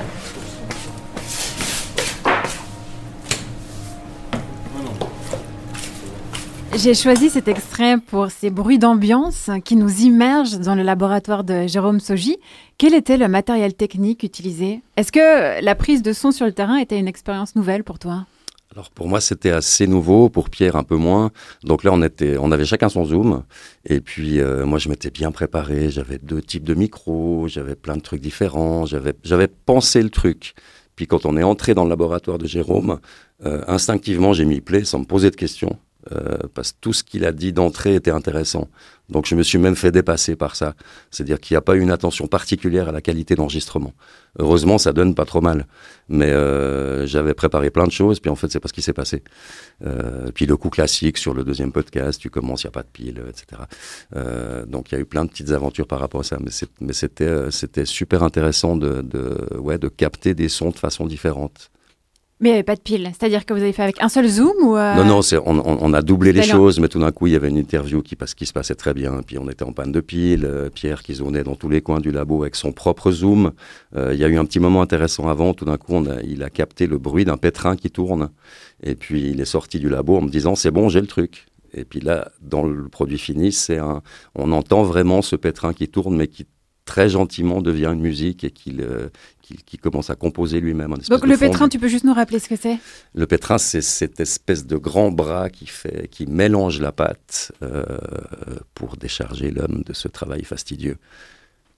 [6.75, 11.67] J'ai choisi cet extrait pour ces bruits d'ambiance qui nous immergent dans le laboratoire de
[11.67, 12.37] Jérôme Sogy.
[12.79, 14.81] Quel était le matériel technique utilisé?
[14.97, 18.25] Est-ce que la prise de son sur le terrain était une expérience nouvelle pour toi?
[18.73, 21.29] Alors pour moi c'était assez nouveau, pour Pierre un peu moins.
[21.63, 23.43] Donc là on était, on avait chacun son zoom.
[23.85, 25.91] Et puis euh, moi je m'étais bien préparé.
[25.91, 28.87] J'avais deux types de micros, j'avais plein de trucs différents.
[28.87, 30.55] J'avais, j'avais pensé le truc.
[30.95, 32.99] Puis quand on est entré dans le laboratoire de Jérôme,
[33.45, 35.77] euh, instinctivement j'ai mis play sans me poser de questions.
[36.11, 38.67] Euh, parce que tout ce qu'il a dit d'entrée était intéressant.
[39.09, 40.75] Donc je me suis même fait dépasser par ça.
[41.11, 43.93] C'est-à-dire qu'il n'y a pas une attention particulière à la qualité d'enregistrement.
[44.39, 45.67] Heureusement, ça donne pas trop mal.
[46.09, 48.93] Mais euh, j'avais préparé plein de choses, puis en fait, c'est pas ce qui s'est
[48.93, 49.23] passé.
[49.85, 52.83] Euh, puis le coup classique sur le deuxième podcast, tu commences, il n'y a pas
[52.83, 53.61] de pile, etc.
[54.15, 56.37] Euh, donc il y a eu plein de petites aventures par rapport à ça.
[56.81, 61.05] Mais c'était euh, c'était super intéressant de, de, ouais, de capter des sons de façon
[61.05, 61.71] différente.
[62.39, 64.27] Mais il n'y avait pas de pile, c'est-à-dire que vous avez fait avec un seul
[64.27, 64.95] zoom ou euh...
[64.95, 67.33] Non, non, c'est, on, on, on, a doublé les choses, mais tout d'un coup, il
[67.33, 70.01] y avait une interview qui, se passait très bien, puis on était en panne de
[70.01, 73.51] pile, euh, Pierre qui zonait dans tous les coins du labo avec son propre zoom.
[73.95, 76.21] Euh, il y a eu un petit moment intéressant avant, tout d'un coup, on a,
[76.23, 78.29] il a capté le bruit d'un pétrin qui tourne,
[78.81, 81.45] et puis il est sorti du labo en me disant, c'est bon, j'ai le truc.
[81.73, 84.01] Et puis là, dans le produit fini, c'est un,
[84.35, 86.45] on entend vraiment ce pétrin qui tourne, mais qui
[86.85, 89.09] très gentiment devient une musique et qu'il euh,
[89.81, 90.93] commence à composer lui-même.
[91.09, 92.77] Donc le pétrin, tu peux juste nous rappeler ce que c'est?
[93.13, 97.83] Le pétrin, c'est cette espèce de grand bras qui, fait, qui mélange la pâte euh,
[98.73, 100.97] pour décharger l'homme de ce travail fastidieux.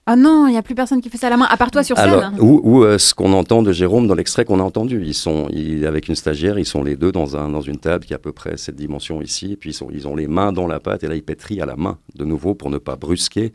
[0.08, 1.72] Ah non, il n'y a plus personne qui fait ça à la main, à part
[1.72, 2.40] toi sur Alors, scène.
[2.40, 5.02] Ou, ou euh, ce qu'on entend de Jérôme dans l'extrait qu'on a entendu.
[5.04, 8.04] Ils sont, ils, avec une stagiaire, ils sont les deux dans, un, dans une table
[8.04, 9.52] qui a à peu près cette dimension ici.
[9.52, 11.60] Et puis ils, sont, ils ont les mains dans la pâte et là ils pétrient
[11.60, 13.52] à la main de nouveau pour ne pas brusquer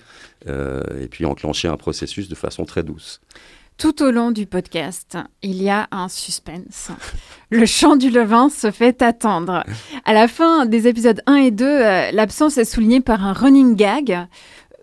[0.47, 3.21] euh, et puis enclencher un processus de façon très douce.
[3.77, 6.91] Tout au long du podcast, il y a un suspense.
[7.49, 9.63] Le chant du levain se fait attendre.
[10.05, 13.75] À la fin des épisodes 1 et 2, euh, l'absence est soulignée par un running
[13.75, 14.27] gag.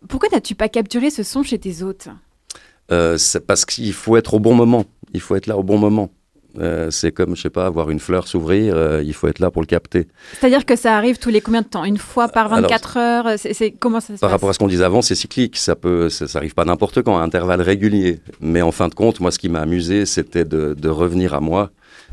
[0.09, 2.09] Pourquoi n'as-tu pas capturé ce son chez tes hôtes?
[2.91, 4.85] Euh, C'est parce qu'il faut être au bon moment.
[5.13, 6.11] Il faut être là au bon moment.
[6.59, 9.51] Euh, c'est comme, je sais pas, voir une fleur s'ouvrir, euh, il faut être là
[9.51, 10.09] pour le capter.
[10.41, 11.85] C'est-à-dire que ça arrive tous les combien de temps?
[11.85, 13.39] Une fois par 24 Alors, heures?
[13.39, 14.31] C'est, Comment ça se Par passe?
[14.33, 15.57] rapport à ce qu'on disait avant, c'est cyclique.
[15.57, 18.21] Ça peut, ça, ça arrive pas n'importe quand, à intervalles réguliers.
[18.41, 21.41] Mais en fin de compte, moi, ce qui m'a amusé, c'était de, de, revenir à
[21.41, 21.71] moi.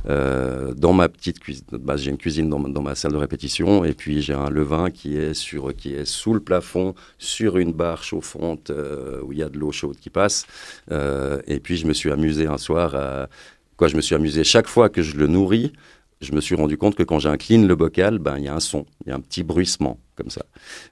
[0.08, 3.94] Euh, dans ma petite cuisine, bah, j'ai une cuisine dans, ma salle de répétition et
[3.94, 8.04] puis j'ai un levain qui est sur, qui est sous le plafond, sur une barre
[8.04, 10.46] chauffante euh, où il y a de l'eau chaude qui passe.
[10.92, 13.30] Euh, et puis je me suis amusé un soir à,
[13.78, 15.74] quoi, je me suis amusé chaque fois que je le nourris.
[16.22, 18.60] Je me suis rendu compte que quand j'incline le bocal, ben il y a un
[18.60, 20.00] son, il y a un petit bruissement.
[20.16, 20.44] Comme ça.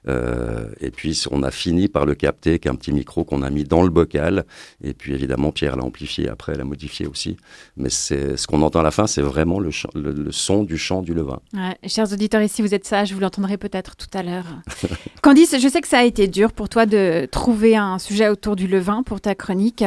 [0.08, 3.50] Euh, et puis on a fini par le capter avec un petit micro qu'on a
[3.50, 4.44] mis dans le bocal.
[4.82, 7.36] Et puis évidemment, Pierre l'a amplifié après, l'a modifié aussi.
[7.76, 9.70] Mais c'est ce qu'on entend à la fin, c'est vraiment le,
[10.30, 11.40] son du chant du levain.
[11.86, 14.46] Chers auditeurs, ici vous êtes sages, vous l'entendrez peut-être tout à l'heure.
[15.22, 18.56] Candice, je sais que ça a été dur pour toi de trouver un sujet autour
[18.56, 19.84] du levain pour ta chronique.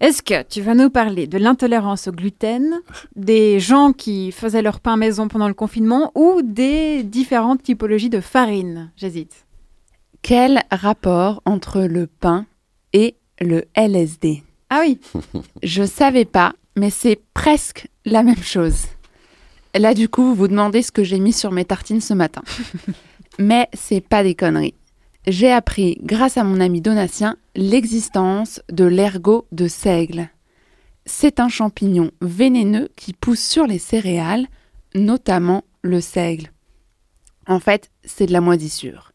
[0.00, 2.80] Est-ce que tu vas nous parler de l'intolérance au gluten,
[3.16, 8.20] des gens qui faisaient leur pain maison pendant le confinement ou des différentes typologies de
[8.20, 8.92] farine?
[8.96, 9.44] J'hésite.
[10.22, 12.46] Quel rapport entre le pain
[12.92, 15.00] et le LSD Ah oui,
[15.64, 18.86] Je savais pas, mais c'est presque la même chose.
[19.74, 22.42] Là, du coup, vous vous demandez ce que j'ai mis sur mes tartines ce matin.
[23.38, 24.74] mais c'est pas des conneries.
[25.28, 30.30] J'ai appris, grâce à mon ami Donatien, l'existence de l'ergot de seigle.
[31.04, 34.46] C'est un champignon vénéneux qui pousse sur les céréales,
[34.94, 36.50] notamment le seigle.
[37.46, 39.12] En fait, c'est de la moisissure.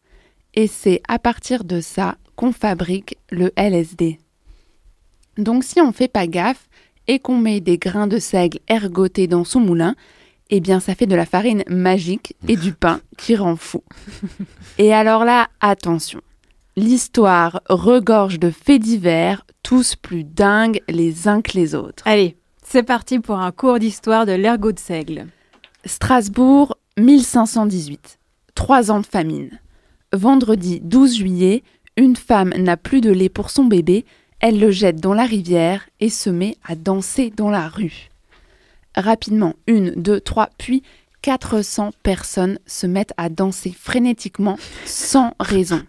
[0.54, 4.20] Et c'est à partir de ça qu'on fabrique le LSD.
[5.36, 6.68] Donc si on fait pas gaffe
[7.08, 9.96] et qu'on met des grains de seigle ergotés dans son moulin,
[10.50, 13.82] eh bien ça fait de la farine magique et du pain qui rend fou.
[14.78, 16.20] Et alors là, attention.
[16.76, 22.02] L'histoire regorge de faits divers, tous plus dingues les uns que les autres.
[22.06, 25.26] allez, c'est parti pour un cours d'histoire de l'ergot de seigle.
[25.84, 28.18] Strasbourg, 1518.
[28.54, 29.60] Trois ans de famine.
[30.12, 31.62] Vendredi 12 juillet,
[31.96, 34.04] une femme n'a plus de lait pour son bébé,
[34.40, 38.08] elle le jette dans la rivière et se met à danser dans la rue.
[38.96, 40.82] Rapidement, une, deux, trois, puis
[41.22, 45.82] 400 personnes se mettent à danser frénétiquement sans raison.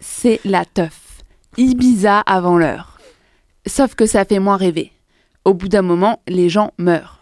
[0.00, 1.22] C'est la teuf.
[1.56, 2.98] Ibiza avant l'heure.
[3.66, 4.92] Sauf que ça fait moins rêver.
[5.44, 7.20] Au bout d'un moment, les gens meurent.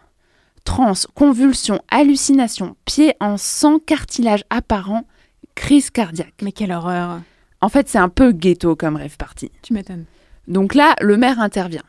[0.64, 5.04] Transe, convulsions, hallucinations, pieds en sang, cartilage apparent,
[5.54, 6.34] crise cardiaque.
[6.42, 7.20] Mais quelle horreur
[7.60, 9.52] En fait, c'est un peu ghetto comme rêve parti.
[9.62, 10.06] Tu m'étonnes.
[10.48, 11.84] Donc là, le maire intervient.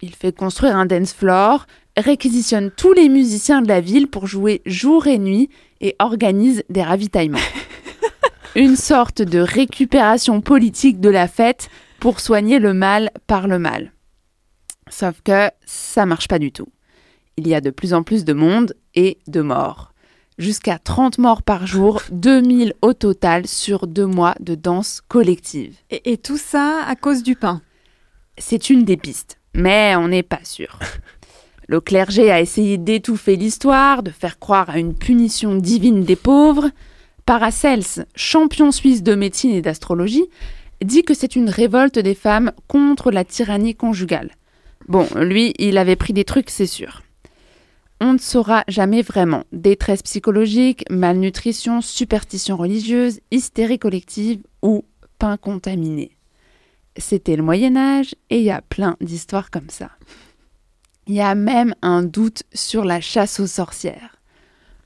[0.00, 4.62] Il fait construire un dance floor, réquisitionne tous les musiciens de la ville pour jouer
[4.66, 5.50] jour et nuit
[5.80, 7.38] et organise des ravitaillements.
[8.56, 13.92] Une sorte de récupération politique de la fête pour soigner le mal par le mal.
[14.88, 16.68] Sauf que ça marche pas du tout.
[17.36, 19.92] Il y a de plus en plus de monde et de morts.
[20.38, 25.76] Jusqu'à 30 morts par jour, 2000 au total sur deux mois de danse collective.
[25.90, 27.62] Et, et tout ça à cause du pain?
[28.38, 30.78] C'est une des pistes, mais on n'est pas sûr.
[31.72, 36.68] Le clergé a essayé d'étouffer l'histoire, de faire croire à une punition divine des pauvres.
[37.24, 40.26] Paracels, champion suisse de médecine et d'astrologie,
[40.84, 44.32] dit que c'est une révolte des femmes contre la tyrannie conjugale.
[44.86, 47.00] Bon, lui, il avait pris des trucs, c'est sûr.
[48.02, 49.44] On ne saura jamais vraiment.
[49.52, 54.84] Détresse psychologique, malnutrition, superstition religieuse, hystérie collective ou
[55.18, 56.10] pain contaminé.
[56.98, 59.88] C'était le Moyen Âge et il y a plein d'histoires comme ça.
[61.06, 64.16] Il y a même un doute sur la chasse aux sorcières.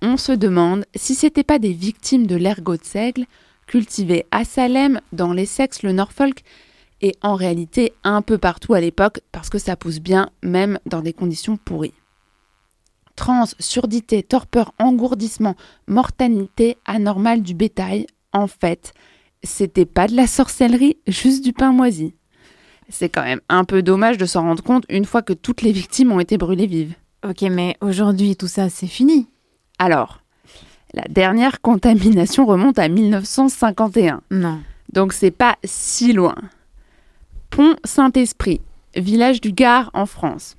[0.01, 3.27] On se demande si c'était pas des victimes de l'ergot de seigle
[3.67, 6.43] cultivées à Salem, dans l'Essex, le Norfolk,
[7.03, 11.03] et en réalité un peu partout à l'époque parce que ça pousse bien même dans
[11.03, 11.93] des conditions pourries.
[13.15, 18.93] Trans, surdité, torpeur, engourdissement, mortalité anormale du bétail, en fait,
[19.43, 22.15] c'était pas de la sorcellerie, juste du pain moisi.
[22.89, 25.73] C'est quand même un peu dommage de s'en rendre compte une fois que toutes les
[25.73, 26.95] victimes ont été brûlées vives.
[27.29, 29.29] Ok, mais aujourd'hui tout ça c'est fini.
[29.79, 30.21] Alors,
[30.95, 34.61] la dernière contamination remonte à 1951, Non.
[34.93, 36.37] donc c'est pas si loin.
[37.51, 38.61] Pont Saint-Esprit,
[38.95, 40.57] village du Gard en France.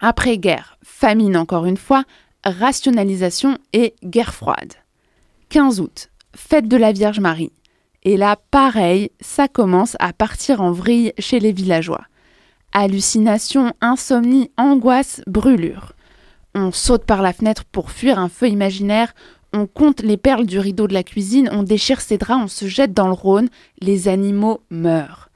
[0.00, 2.04] Après-guerre, famine encore une fois,
[2.44, 4.74] rationalisation et guerre froide.
[5.50, 7.52] 15 août, fête de la Vierge Marie.
[8.04, 12.04] Et là, pareil, ça commence à partir en vrille chez les villageois.
[12.72, 15.92] Hallucinations, insomnie, angoisse, brûlure.
[16.54, 19.14] On saute par la fenêtre pour fuir un feu imaginaire,
[19.52, 22.66] on compte les perles du rideau de la cuisine, on déchire ses draps, on se
[22.66, 23.48] jette dans le Rhône,
[23.80, 25.30] les animaux meurent.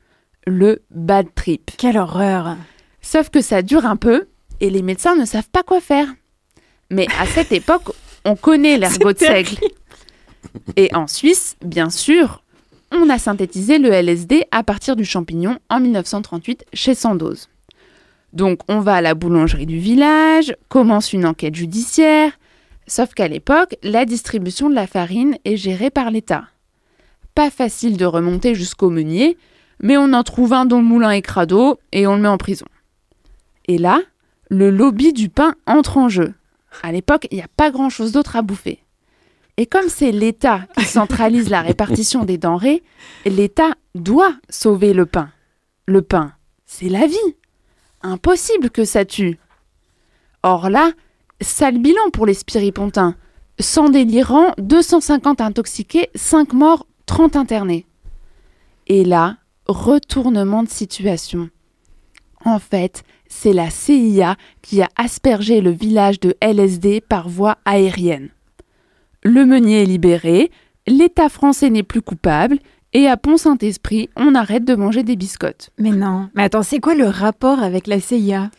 [0.47, 1.71] Le bad trip.
[1.77, 2.57] Quelle horreur
[3.01, 4.29] Sauf que ça dure un peu
[4.61, 6.09] et les médecins ne savent pas quoi faire.
[6.91, 7.93] Mais à cette époque,
[8.25, 9.57] on connaît l'ergot de seigle.
[10.77, 12.43] Et en Suisse, bien sûr,
[12.93, 17.49] on a synthétisé le LSD à partir du champignon en 1938 chez Sandoz.
[18.33, 22.33] Donc on va à la boulangerie du village, commence une enquête judiciaire,
[22.87, 26.45] sauf qu'à l'époque, la distribution de la farine est gérée par l'État.
[27.35, 29.39] Pas facile de remonter jusqu'au meunier,
[29.81, 32.39] mais on en trouve un dont le moulin est crado et on le met en
[32.39, 32.67] prison.
[33.69, 34.01] Et là,
[34.51, 36.35] le lobby du pain entre en jeu.
[36.83, 38.83] À l'époque, il n'y a pas grand-chose d'autre à bouffer.
[39.59, 42.83] Et comme c'est l'État qui centralise la répartition des denrées,
[43.27, 45.31] l'État doit sauver le pain.
[45.87, 46.33] Le pain,
[46.65, 47.17] c'est la vie.
[48.03, 49.37] Impossible que ça tue.
[50.45, 50.93] Or là,
[51.41, 53.17] sale bilan pour les spiripontins.
[53.59, 57.85] 100 délirants, 250 intoxiqués, 5 morts, 30 internés.
[58.87, 61.51] Et là, retournement de situation.
[62.45, 68.31] En fait, c'est la CIA qui a aspergé le village de LSD par voie aérienne.
[69.23, 70.51] Le meunier est libéré,
[70.87, 72.59] l'État français n'est plus coupable,
[72.93, 75.71] et à Pont-Saint-Esprit, on arrête de manger des biscottes.
[75.79, 76.31] Mais non.
[76.35, 78.51] Mais attends, c'est quoi le rapport avec la CIA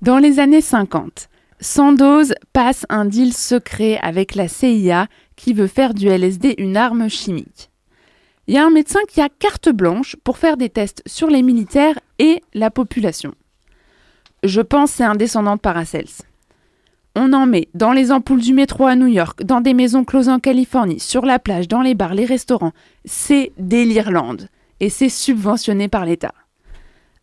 [0.00, 1.28] Dans les années 50,
[1.60, 7.08] Sandoz passe un deal secret avec la CIA qui veut faire du LSD une arme
[7.08, 7.70] chimique.
[8.46, 11.42] Il y a un médecin qui a carte blanche pour faire des tests sur les
[11.42, 13.34] militaires et la population.
[14.42, 16.06] Je pense c'est un descendant de Paracels.
[17.18, 20.28] On en met dans les ampoules du métro à New York, dans des maisons closes
[20.28, 22.74] en Californie, sur la plage, dans les bars, les restaurants.
[23.06, 24.50] C'est l'Irlande
[24.80, 26.34] et c'est subventionné par l'État.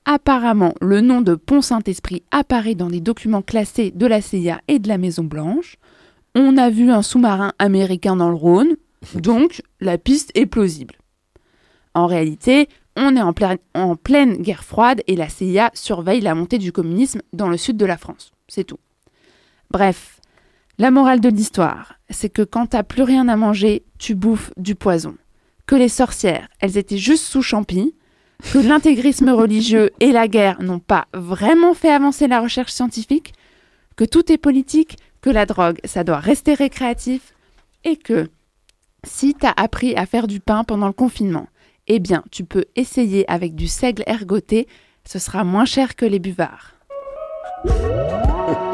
[0.06, 4.88] Apparemment, le nom de Pont-Saint-Esprit apparaît dans des documents classés de la CIA et de
[4.88, 5.78] la Maison Blanche.
[6.34, 8.76] On a vu un sous-marin américain dans le Rhône,
[9.14, 10.96] donc la piste est plausible.
[11.94, 13.22] En réalité, on est
[13.76, 17.78] en pleine guerre froide et la CIA surveille la montée du communisme dans le sud
[17.78, 18.32] de la France.
[18.48, 18.80] C'est tout.
[19.72, 20.20] Bref,
[20.80, 24.76] la morale de l'histoire, c'est que quand t'as plus rien à manger, tu bouffes du
[24.76, 25.16] poison.
[25.66, 27.96] Que les sorcières, elles étaient juste sous champi,
[28.52, 33.34] que l'intégrisme religieux et la guerre n'ont pas vraiment fait avancer la recherche scientifique,
[33.96, 37.34] que tout est politique, que la drogue, ça doit rester récréatif,
[37.84, 38.30] et que
[39.04, 41.48] si t'as appris à faire du pain pendant le confinement,
[41.88, 44.68] eh bien, tu peux essayer avec du seigle ergoté,
[45.06, 46.72] ce sera moins cher que les buvards.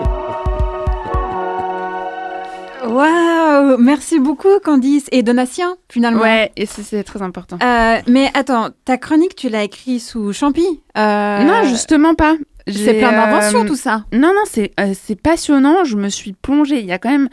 [2.89, 6.21] Waouh Merci beaucoup Candice et Donatien finalement.
[6.21, 7.57] Ouais, et c'est très important.
[7.61, 10.65] Euh, mais attends, ta chronique tu l'as écrite sous Champi
[10.97, 11.43] euh...
[11.43, 12.35] Non, justement pas.
[12.67, 14.05] C'est plein d'inventions euh, tout ça.
[14.13, 15.83] Non, non, c'est c'est passionnant.
[15.85, 16.79] Je me suis plongée.
[16.79, 17.29] Il y a quand même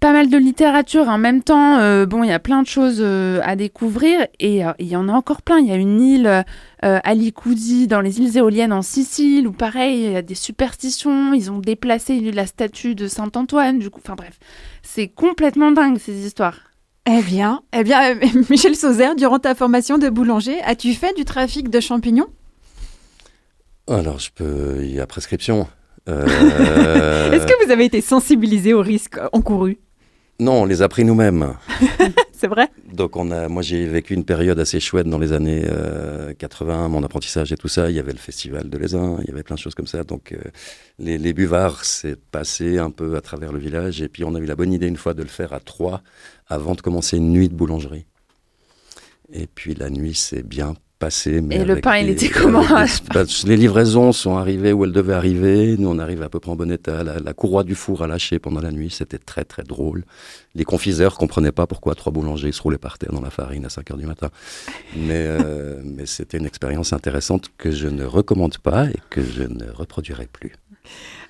[0.00, 2.06] pas mal de littérature en même temps.
[2.06, 5.42] bon, il y a plein de choses à découvrir et il y en a encore
[5.42, 5.58] plein.
[5.58, 6.44] Il y a une île
[6.82, 11.32] à Likoudi dans les îles éoliennes en Sicile où pareil, il y a des superstitions.
[11.32, 13.78] Ils ont déplacé la statue de Saint Antoine.
[13.78, 14.38] Du coup, enfin bref,
[14.82, 16.60] c'est complètement dingue ces histoires.
[17.08, 18.14] Eh bien, eh bien,
[18.50, 22.26] Michel Sauzère, durant ta formation de boulanger, as-tu fait du trafic de champignons?
[23.88, 24.78] Alors, je peux.
[24.82, 25.68] Il y a prescription.
[26.08, 26.26] Euh,
[27.32, 29.78] Est-ce que vous avez été sensibilisé aux risques encourus?
[30.38, 31.54] Non, on les a pris nous-mêmes.
[32.32, 32.68] C'est vrai?
[32.92, 35.64] Donc, on a, moi, j'ai vécu une période assez chouette dans les années
[36.38, 37.88] 80, euh, mon apprentissage et tout ça.
[37.88, 40.04] Il y avait le festival de l'Aisin, il y avait plein de choses comme ça.
[40.04, 40.38] Donc, euh,
[40.98, 44.02] les, les, buvards, c'est passé un peu à travers le village.
[44.02, 46.02] Et puis, on a eu la bonne idée une fois de le faire à trois
[46.48, 48.04] avant de commencer une nuit de boulangerie.
[49.32, 51.40] Et puis, la nuit s'est bien passé.
[51.40, 52.64] Mais et le pain, il était comment
[53.44, 55.76] Les livraisons sont arrivées où elles devaient arriver.
[55.78, 57.02] Nous, on arrive à peu près en bon état.
[57.04, 58.90] La, courroie du four a lâché pendant la nuit.
[58.90, 60.04] C'était très, très drôle.
[60.54, 63.68] Les confiseurs comprenaient pas pourquoi trois boulangers se roulaient par terre dans la farine à
[63.68, 64.30] 5 heures du matin.
[64.96, 69.42] Mais, euh, mais c'était une expérience intéressante que je ne recommande pas et que je
[69.42, 70.52] ne reproduirai plus.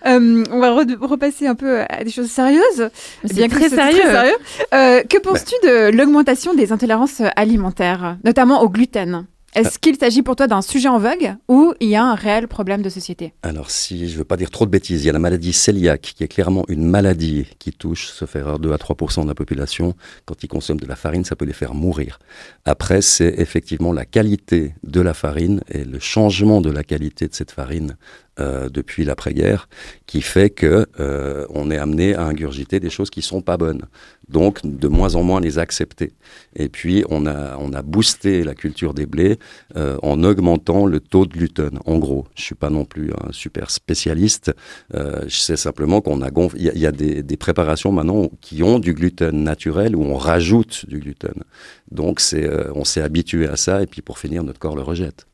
[0.07, 2.90] Euh, on va repasser un peu à des choses sérieuses.
[3.24, 4.00] C'est bien très sérieux.
[4.00, 4.37] Très sérieux.
[4.74, 9.26] Euh, que penses-tu de l'augmentation des intolérances alimentaires, notamment au gluten?
[9.57, 12.49] Est-ce qu'il s'agit pour toi d'un sujet en vogue ou il y a un réel
[12.49, 13.33] problème de société?
[13.42, 15.53] Alors, si je ne veux pas dire trop de bêtises, il y a la maladie
[15.77, 19.35] cœliaque qui est clairement une maladie qui touche, se faire 2 à 3% de la
[19.35, 19.95] population.
[20.25, 22.19] Quand ils consomment de la farine, ça peut les faire mourir.
[22.64, 27.35] Après, c'est effectivement la qualité de la farine et le changement de la qualité de
[27.35, 27.97] cette farine
[28.38, 29.68] euh, depuis l'après-guerre
[30.07, 33.83] qui fait que euh, on est amené à ingurgiter des choses qui sont pas bonnes.
[34.29, 36.12] Donc de moins en moins les accepter.
[36.57, 39.38] Et puis on a on a boosté la culture des blés
[39.77, 41.79] euh, en augmentant le taux de gluten.
[41.87, 44.53] En gros, je suis pas non plus un super spécialiste.
[44.94, 48.62] Euh, je sais simplement qu'on a il y, y, a des, des préparations maintenant qui
[48.62, 51.44] ont du gluten naturel où on rajoute du gluten.
[51.90, 54.83] Donc c'est euh, on s'est habitué à ça et puis pour finir notre corps le
[54.83, 55.27] rejette.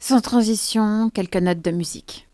[0.00, 2.28] Sans transition, quelques notes de musique.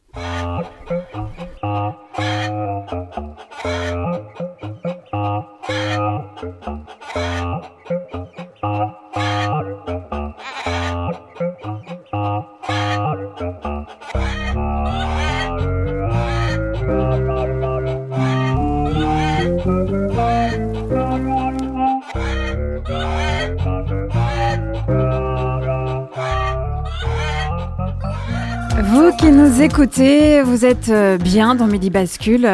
[28.87, 32.49] Vous qui nous écoutez, vous êtes euh, bien dans Midi Bascule.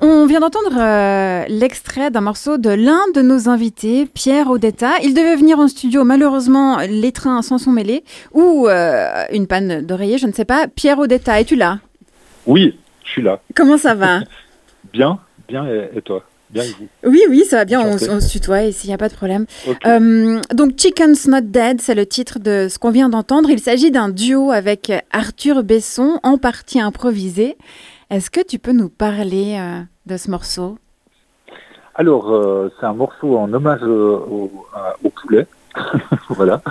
[0.00, 4.92] On vient d'entendre euh, l'extrait d'un morceau de l'un de nos invités, Pierre Odetta.
[5.02, 8.02] Il devait venir en studio, malheureusement, les trains s'en sont mêlés,
[8.32, 10.68] ou euh, une panne d'oreiller, je ne sais pas.
[10.68, 11.80] Pierre Odetta, es-tu là?
[12.46, 13.40] Oui, je suis là.
[13.54, 14.20] Comment ça va?
[14.92, 16.24] Bien, bien, et, et toi?
[16.50, 19.08] Bien et Oui, oui, ça va bien, on, se tutoie ici, il n'y a pas
[19.08, 19.46] de problème.
[19.86, 23.50] Euh, donc, Chicken's Not Dead, c'est le titre de ce qu'on vient d'entendre.
[23.50, 27.56] Il s'agit d'un duo avec Arthur Besson, en partie improvisé.
[28.10, 30.78] Est-ce que tu peux nous parler euh, de ce morceau?
[31.94, 34.50] Alors, euh, c'est un morceau en hommage au,
[35.20, 35.46] poulet.
[36.30, 36.62] voilà,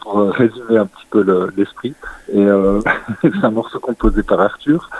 [0.00, 1.94] pour résumer un petit peu le- l'esprit.
[2.32, 2.80] et euh,
[3.22, 4.90] c'est un morceau composé par Arthur.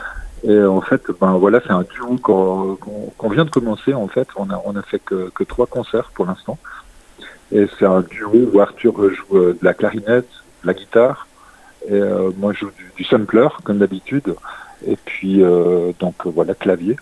[0.43, 3.93] Et en fait, ben voilà, c'est un duo qu'on vient de commencer.
[3.93, 6.59] En fait, on a on a fait que, trois concerts pour l'instant.
[7.53, 10.29] Et c'est un duo où Arthur joue euh, de la clarinette,
[10.63, 11.27] de la guitare,
[11.89, 14.35] et euh, moi je joue du, sampler comme d'habitude.
[14.87, 16.97] Et puis euh, donc voilà clavier.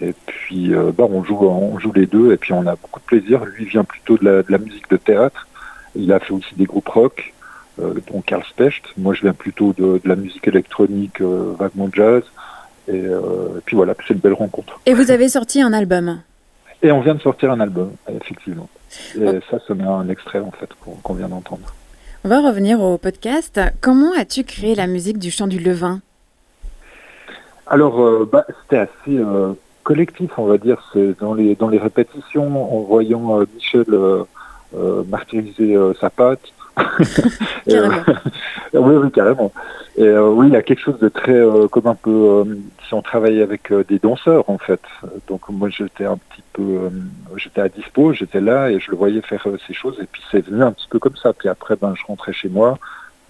[0.00, 3.04] Et puis bah, on joue on joue les deux et puis on a beaucoup de
[3.04, 3.44] plaisir.
[3.44, 5.48] Lui vient plutôt de la, musique de théâtre.
[5.96, 7.34] Il a fait aussi des groupes rock,
[7.78, 8.84] dont Karl Specht.
[8.96, 12.22] Moi je viens plutôt de, la musique électronique, vaguement jazz.
[12.88, 14.80] Et, euh, et puis voilà, c'est une belle rencontre.
[14.86, 16.20] Et vous avez sorti un album
[16.82, 18.68] Et on vient de sortir un album, effectivement.
[19.16, 20.70] Et ça, ça met un extrait en fait
[21.02, 21.74] qu'on vient d'entendre.
[22.24, 23.60] On va revenir au podcast.
[23.80, 26.00] Comment as-tu créé la musique du chant du levain?
[27.66, 29.52] Alors, euh, bah, c'était assez euh,
[29.84, 30.82] collectif, on va dire.
[30.92, 33.84] C'est dans les dans les répétitions, en voyant euh, Michel
[35.08, 36.10] martyriser sa
[37.68, 37.90] euh,
[38.72, 39.52] oui, oui, carrément.
[39.98, 42.44] Et euh, oui, il y a quelque chose de très, euh, comme un peu, euh,
[42.86, 44.80] si on travaillait avec des danseurs, en fait.
[45.26, 46.88] Donc moi, j'étais un petit peu,
[47.36, 49.98] j'étais à dispo, j'étais là et je le voyais faire ces choses.
[50.00, 51.32] Et puis c'est venu un petit peu comme ça.
[51.32, 52.78] Puis après, ben, je rentrais chez moi.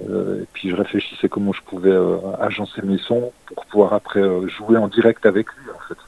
[0.02, 1.96] et puis je réfléchissais comment je pouvais
[2.38, 5.70] agencer mes sons pour pouvoir après jouer en direct avec lui.
[5.74, 5.98] En fait,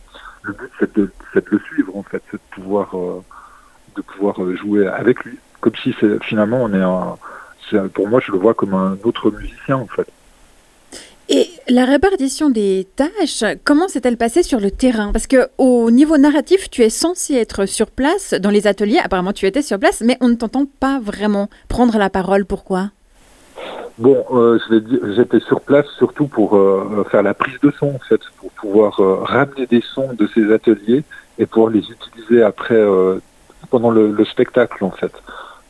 [0.43, 2.95] le but c'est de, de le suivre en fait, c'est de pouvoir
[3.97, 6.83] de pouvoir jouer avec lui, comme si finalement on est
[7.79, 10.07] un, pour moi je le vois comme un autre musicien en fait.
[11.33, 15.12] Et la répartition des tâches, comment s'est-elle passée sur le terrain?
[15.12, 18.99] Parce que au niveau narratif, tu es censé être sur place dans les ateliers.
[18.99, 22.47] Apparemment, tu étais sur place, mais on ne t'entend pas vraiment prendre la parole.
[22.47, 22.91] Pourquoi?
[23.97, 24.59] Bon, euh,
[25.14, 28.99] j'étais sur place surtout pour euh, faire la prise de son en fait, pour pouvoir
[28.99, 31.05] euh, ramener des sons de ces ateliers
[31.39, 32.83] et pouvoir les utiliser après
[33.70, 35.12] pendant le, le spectacle en fait.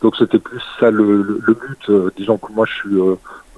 [0.00, 2.12] Donc c'était plus ça le, le, but.
[2.16, 2.96] disons que moi je suis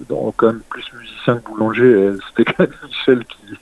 [0.08, 1.90] dans- quand même plus musicien que boulanger.
[1.90, 3.58] et C'était quand même Michel qui,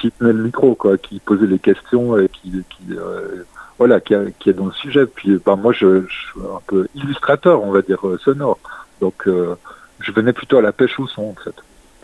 [0.00, 3.44] qui tenait le micro, quoi, qui posait les questions et qui, qui euh,
[3.78, 5.06] voilà, qui, est dans le sujet.
[5.06, 8.58] Puis ben, moi je, suis un peu illustrateur, on va dire euh, sonore.
[9.00, 9.54] Donc euh,
[10.00, 11.54] je venais plutôt à la pêche au son en fait.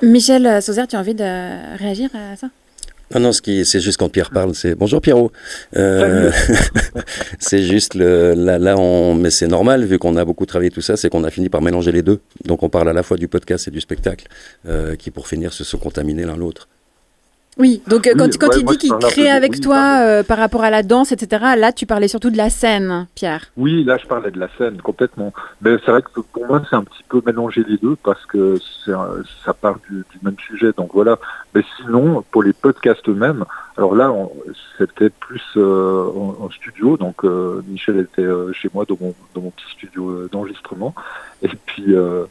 [0.02, 2.48] Michel Sauzer, tu as envie de réagir à ça?
[3.12, 5.30] Non, non, ce qui, c'est juste quand Pierre parle, c'est bonjour Pierrot.
[5.76, 6.30] Euh,
[7.38, 10.80] c'est juste le, là, là, on, mais c'est normal vu qu'on a beaucoup travaillé tout
[10.80, 12.20] ça, c'est qu'on a fini par mélanger les deux.
[12.44, 14.26] Donc on parle à la fois du podcast et du spectacle,
[14.66, 16.68] euh, qui pour finir se sont contaminés l'un l'autre.
[17.56, 20.22] Oui, donc euh, Oui, quand, quand ouais, il dit qu'il crée avec oui, toi euh,
[20.24, 23.46] par rapport à la danse, etc., là, tu parlais surtout de la scène, Pierre.
[23.56, 25.32] Oui, là je parlais de la scène complètement.
[25.62, 28.58] Mais c'est vrai que pour moi c'est un petit peu mélanger les deux parce que
[28.84, 30.72] c'est un- ça part du, du même sujet.
[30.76, 31.18] Donc voilà.
[31.54, 33.44] Mais sinon, pour les podcasts eux-mêmes,
[33.76, 34.32] alors là on-
[34.78, 36.96] c'était plus euh, en, en studio.
[36.96, 40.92] Donc euh, Michel était euh, chez moi dans mon, dans mon petit studio d'enregistrement.
[41.42, 42.24] Et puis euh,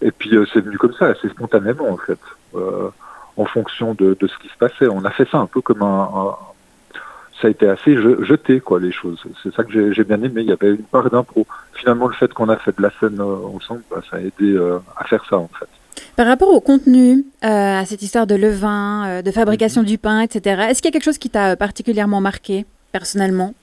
[0.00, 2.18] et puis euh, c'est venu comme ça, assez spontanément en fait,
[2.54, 2.88] euh,
[3.40, 4.86] en fonction de, de ce qui se passait.
[4.88, 6.36] On a fait ça un peu comme un, un-
[7.40, 9.20] ça a été assez je- jeté quoi les choses.
[9.42, 10.42] C'est ça que j'ai bien aimé.
[10.42, 11.46] Il y avait une part d'impro.
[11.72, 14.32] Finalement, le fait qu'on a fait de la scène euh, ensemble, bah, ça a aidé
[14.42, 15.68] euh, à faire ça en fait.
[16.16, 20.66] Par rapport au contenu, euh, à cette histoire de levain, de fabrication du pain, etc.,
[20.68, 23.54] est-ce qu'il y a quelque chose qui t'a particulièrement marqué, personnellement?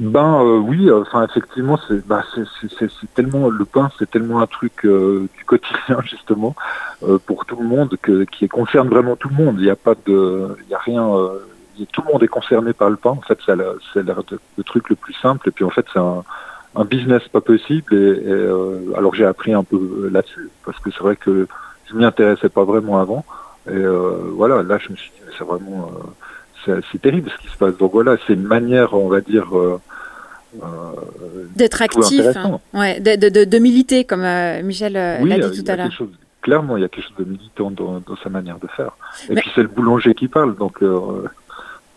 [0.00, 4.46] Ben euh, oui, euh, enfin effectivement, c'est bah, c'est- tellement le pain, c'est tellement un
[4.46, 6.56] truc euh, du quotidien justement
[7.02, 9.56] euh, pour tout le monde que qui concerne vraiment tout le monde.
[9.58, 11.06] Il n'y a pas de, il y a rien.
[11.06, 11.38] euh,
[11.92, 13.10] tout le monde est concerné par le pain.
[13.10, 15.48] En fait, c'est le truc le plus simple.
[15.48, 16.24] Et puis en fait, c'est un,
[16.76, 17.94] un business pas possible.
[17.94, 21.46] Et, et, euh, alors j'ai appris un peu là-dessus parce que c'est vrai que
[21.90, 23.24] je m'y intéressais pas vraiment avant.
[23.68, 26.06] Et euh, voilà, là je me suis dit, c'est vraiment, euh,
[26.64, 27.76] c'est terrible ce qui se passe.
[27.78, 29.56] Donc voilà, c'est une manière, on va dire.
[29.56, 29.80] euh,
[30.62, 30.66] euh,
[31.54, 32.58] D'être actif, hein.
[32.74, 35.88] ouais, de, de- de- militer, comme euh, Michel euh, Oui, l'a dit tout à l'heure.
[36.42, 38.92] clairement, il y a quelque chose de militant dans, dans sa manière de faire.
[39.28, 41.24] Et Mais- puis c'est le boulanger qui parle, donc euh,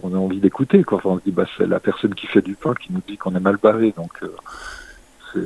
[0.04, 0.84] on a envie d'écouter.
[0.84, 1.00] quoi.
[1.00, 3.18] Enfin, on se dit, bah, c'est la personne qui fait du pain qui nous dit
[3.18, 4.12] qu'on est mal barré, donc
[5.34, 5.40] c'est-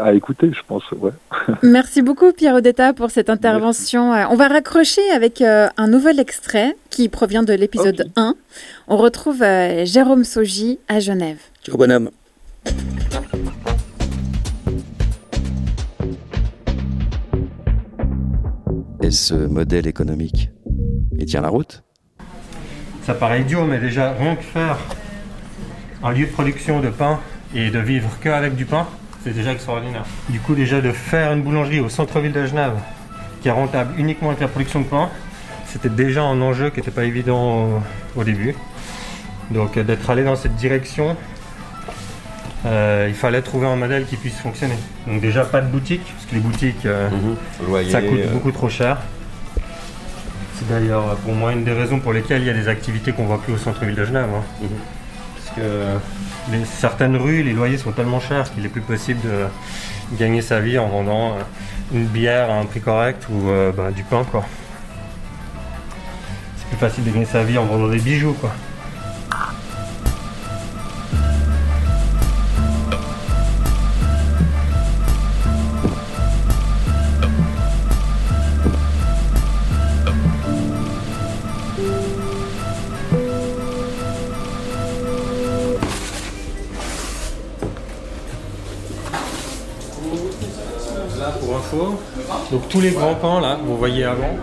[0.00, 0.82] à écouter, je pense.
[0.92, 1.10] Ouais.
[1.62, 4.10] Merci beaucoup Pierre Odetta pour cette intervention.
[4.30, 8.34] On va raccrocher avec un nouvel extrait qui provient de l'épisode 1.
[8.88, 9.44] On retrouve
[9.84, 11.38] Jérôme Soji à Genève.
[11.64, 12.10] Ciao bonhomme.
[19.08, 20.50] Et ce modèle économique,
[21.16, 21.82] il tient la route?
[23.04, 24.76] Ça paraît idiot, mais déjà, rien que faire
[26.02, 27.18] un lieu de production de pain
[27.54, 28.86] et de vivre qu'avec du pain,
[29.24, 30.04] c'est déjà extraordinaire.
[30.28, 32.74] Du coup, déjà de faire une boulangerie au centre-ville de Genève
[33.42, 35.08] qui est rentable uniquement avec la production de pain,
[35.66, 37.80] c'était déjà un enjeu qui n'était pas évident
[38.16, 38.54] au, début.
[39.50, 41.16] Donc d'être allé dans cette direction,
[42.66, 44.74] euh, il fallait trouver un modèle qui puisse fonctionner.
[45.06, 47.90] Donc déjà pas de boutique, parce que les boutiques, euh, Mhm.
[47.90, 48.98] ça coûte euh, beaucoup trop cher.
[50.56, 53.26] C'est d'ailleurs pour moi une des raisons pour lesquelles il y a des activités qu'on
[53.26, 54.26] voit plus au centre-ville de Genève.
[54.34, 54.42] hein.
[54.62, 54.68] Mhm.
[55.36, 55.62] Parce que
[56.64, 59.46] certaines rues, les loyers sont tellement chers qu'il est plus possible de
[60.16, 61.42] gagner sa vie en vendant euh,
[61.92, 64.44] une bière à un prix correct ou euh, bah, du pain quoi.
[66.56, 68.52] C'est plus facile de gagner sa vie en vendant des bijoux quoi.
[92.68, 94.36] Tous les grands pains là, vous voyez avant,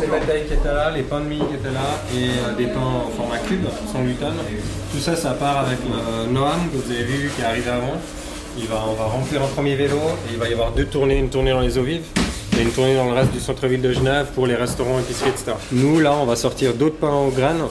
[0.00, 2.66] les médailles qui étaient là, les pains de mie qui étaient là et euh, des
[2.66, 4.32] pains en format cube, sans gluten.
[4.92, 7.96] Tout ça, ça part avec le Noam que vous avez vu qui est arrivé avant.
[8.58, 9.96] Il va, on va remplir un premier vélo
[10.28, 12.04] et il va y avoir deux tournées, une tournée dans les eaux vives
[12.58, 15.52] et une tournée dans le reste du centre-ville de Genève pour les restaurants, épiceries, etc.
[15.72, 17.62] Nous là, on va sortir d'autres pains aux graines,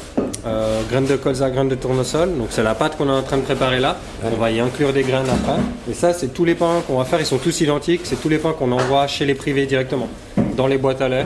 [0.46, 2.38] euh, graines de colza, graines de tournesol.
[2.38, 3.98] Donc c'est la pâte qu'on est en train de préparer là.
[4.24, 5.60] On va y inclure des graines après.
[5.90, 7.20] Et ça, c'est tous les pains qu'on va faire.
[7.20, 8.02] Ils sont tous identiques.
[8.04, 10.08] C'est tous les pains qu'on envoie chez les privés directement,
[10.56, 11.26] dans les boîtes à lait.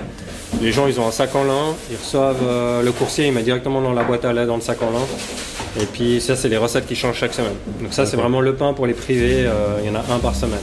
[0.62, 1.76] Les gens, ils ont un sac en lin.
[1.92, 4.62] Ils reçoivent euh, le coursier, il met directement dans la boîte à lait, dans le
[4.62, 5.06] sac en lin.
[5.80, 7.54] Et puis ça, c'est les recettes qui changent chaque semaine.
[7.82, 9.46] Donc ça, c'est vraiment le pain pour les privés.
[9.46, 10.60] euh, Il y en a un par semaine.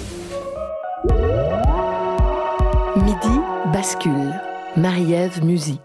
[3.07, 3.39] Midi
[3.73, 4.35] bascule.
[4.77, 5.79] Marie-Ève Musy.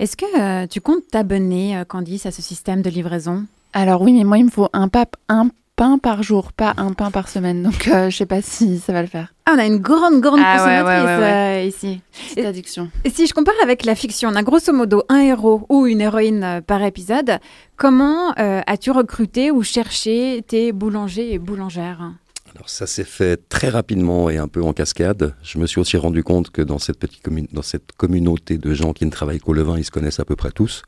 [0.00, 3.44] Est-ce que euh, tu comptes t'abonner, euh, Candice, à ce système de livraison?
[3.72, 6.92] Alors oui, mais moi, il me faut un, pap- un pain par jour, pas un
[6.92, 7.62] pain par semaine.
[7.62, 9.32] Donc, euh, je sais pas si ça va le faire.
[9.46, 11.62] Ah, on a une grande, grande Ah consommatrice ouais, ouais, ouais.
[11.62, 12.00] euh, ici.
[12.34, 12.90] Petite addiction.
[13.04, 16.00] Et si je compare avec la fiction, on a grosso modo un héros ou une
[16.00, 17.38] héroïne euh, par épisode.
[17.76, 22.10] Comment euh, as-tu recruté ou cherché tes boulangers et boulangères?
[22.54, 25.34] Alors ça s'est fait très rapidement et un peu en cascade.
[25.42, 28.74] Je me suis aussi rendu compte que dans cette petite commune, dans cette communauté de
[28.74, 30.82] gens qui ne travaillent qu'au levain, ils se connaissent à peu près tous.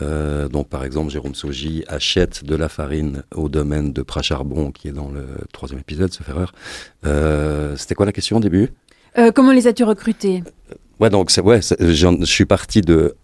[0.00, 4.88] Euh, donc par exemple, Jérôme Soji achète de la farine au domaine de Pracharbon, qui
[4.88, 6.54] est dans le troisième épisode, ce erreur.
[7.04, 8.70] Euh, C'était quoi la question au début?
[9.18, 10.44] Euh, Comment les as-tu recrutés?
[11.00, 13.16] Ouais, donc c'est ouais, je suis parti de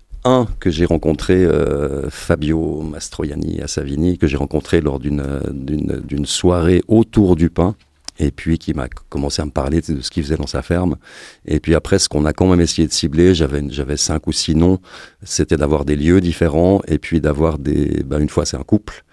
[0.61, 6.83] que j'ai rencontré, euh, Fabio Mastroianni à Savigny, que j'ai rencontré lors d'une euh, soirée
[6.89, 7.75] autour du pain.
[8.19, 10.97] Et puis qui m'a commencé à me parler de ce qu'il faisait dans sa ferme.
[11.47, 14.33] Et puis après, ce qu'on a quand même essayé de cibler, j'avais j'avais cinq ou
[14.33, 14.79] six noms,
[15.23, 18.03] c'était d'avoir des lieux différents et puis d'avoir des.
[18.05, 19.05] Ben une fois c'est un couple,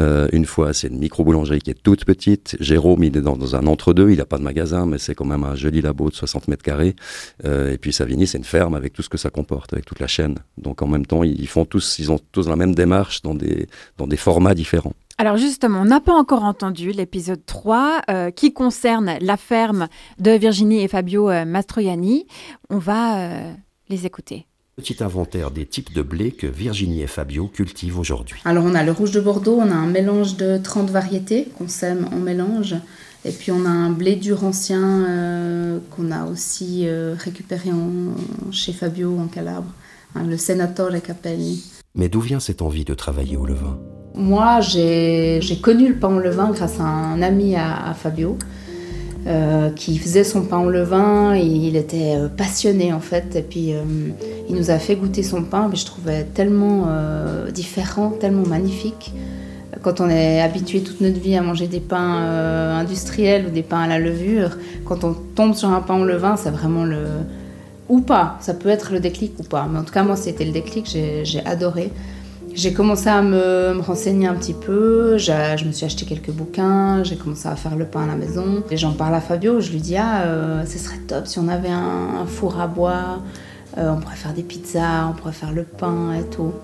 [0.00, 2.56] euh, une fois c'est une micro boulangerie qui est toute petite.
[2.60, 5.44] Jérôme, il est dans, un entre-deux, il n'a pas de magasin, mais c'est quand même
[5.44, 6.96] un joli labo de 60 mètres carrés.
[7.44, 10.00] Euh, et puis Savigny, c'est une ferme avec tout ce que ça comporte, avec toute
[10.00, 10.36] la chaîne.
[10.58, 13.66] Donc en même temps, ils font tous, ils ont tous la même démarche dans des,
[13.96, 14.94] dans des formats différents.
[15.18, 19.88] Alors justement, on n'a pas encore entendu l'épisode 3 euh, qui concerne la ferme
[20.18, 22.26] de Virginie et Fabio euh, Mastroianni.
[22.68, 23.52] On va euh,
[23.88, 24.46] les écouter.
[24.76, 28.40] Petit inventaire des types de blé que Virginie et Fabio cultivent aujourd'hui.
[28.44, 31.66] Alors on a le rouge de Bordeaux, on a un mélange de 30 variétés qu'on
[31.68, 32.74] sème en mélange.
[33.24, 38.52] Et puis on a un blé dur ancien euh, qu'on a aussi euh, récupéré en-
[38.52, 39.72] chez Fabio en Calabre,
[40.14, 41.64] hein, le Senatore Capelli.
[41.94, 43.78] Mais d'où vient cette envie de travailler au levain?
[44.16, 48.38] Moi j'ai connu le pain au levain grâce à un ami à, Fabio
[49.26, 51.34] euh, qui faisait son pain au levain.
[51.34, 53.36] Et il était euh, passionné en fait.
[53.36, 53.82] Et puis euh,
[54.48, 56.88] il nous a fait goûter son pain, mais je trouvais tellement
[57.52, 59.12] différent, tellement magnifique.
[59.82, 63.80] Quand on est habitué toute notre vie à manger des pains industriels ou des pains
[63.80, 64.56] à la levure,
[64.86, 67.04] quand on tombe sur un pain au levain, c'est vraiment le.
[67.88, 69.68] Ou pas, ça peut être le déclic ou pas.
[69.70, 71.92] Mais en tout cas, moi, c'était le déclic, j'ai adoré.
[72.56, 77.16] J'ai commencé à me, renseigner un petit peu, je me suis acheté quelques bouquins, j'ai
[77.16, 78.62] commencé à faire le pain à la maison.
[78.70, 81.48] Et j'en parle à Fabio, je lui dis Ah, euh, ce serait top si on
[81.48, 83.18] avait un, four à bois,
[83.76, 86.54] euh, on pourrait faire des pizzas, on pourrait faire le pain et tout.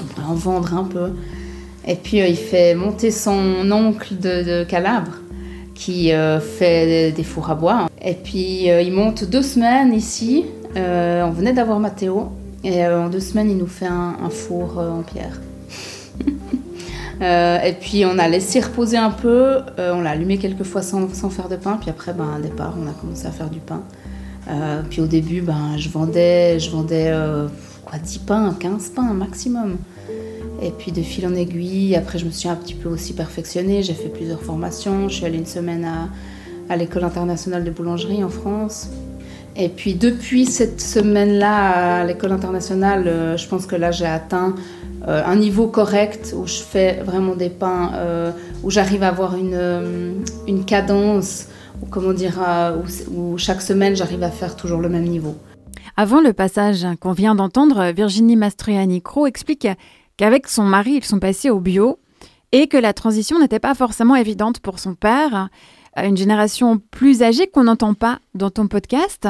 [0.00, 1.10] On pourrait en vendre un peu.
[1.84, 5.16] Et puis euh, il fait monter son oncle de, Calabre,
[5.74, 6.12] qui
[6.58, 7.88] fait des fours à bois.
[8.00, 10.44] Et puis il monte deux semaines ici.
[10.76, 12.30] On venait d'avoir Mathéo.
[12.64, 15.40] Et en deux semaines, il nous fait un, four en pierre.
[17.20, 19.58] et puis on a laissé reposer un peu.
[19.78, 21.78] on l'a allumé quelques fois sans, faire de pain.
[21.80, 23.82] Puis après, ben, un départ, on a commencé à faire du pain.
[24.90, 27.12] puis au début, ben, je vendais, je vendais
[27.84, 29.76] quoi, 10 pains, 15 pains maximum.
[30.60, 33.82] Et puis de fil en aiguille, après je me suis un petit peu aussi perfectionnée,
[33.84, 36.08] j'ai fait plusieurs formations, je suis allée une semaine à,
[36.68, 38.88] à l'école internationale de boulangerie en France.
[39.60, 44.54] Et puis depuis cette semaine-là à l'école internationale, euh, je pense que là j'ai atteint
[45.08, 48.30] euh, un niveau correct où je fais vraiment des pains, euh,
[48.62, 51.48] où j'arrive à avoir une, cadence,
[51.82, 52.38] ou comment dire,
[53.10, 55.36] où, où chaque semaine j'arrive à faire toujours le même niveau.
[55.96, 59.66] Avant le passage qu'on vient d'entendre, Virginie Mastroianni-Cro explique
[60.16, 61.98] qu'avec son mari, ils sont passés au bio
[62.52, 65.48] et que la transition n'était pas forcément évidente pour son père,
[66.04, 69.28] une génération plus âgée qu'on n'entend pas dans ton podcast.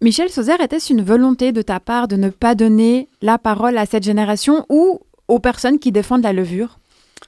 [0.00, 3.86] Michel Sauzer, était-ce une volonté de ta part de ne pas donner la parole à
[3.86, 6.78] cette génération ou aux personnes qui défendent la levure?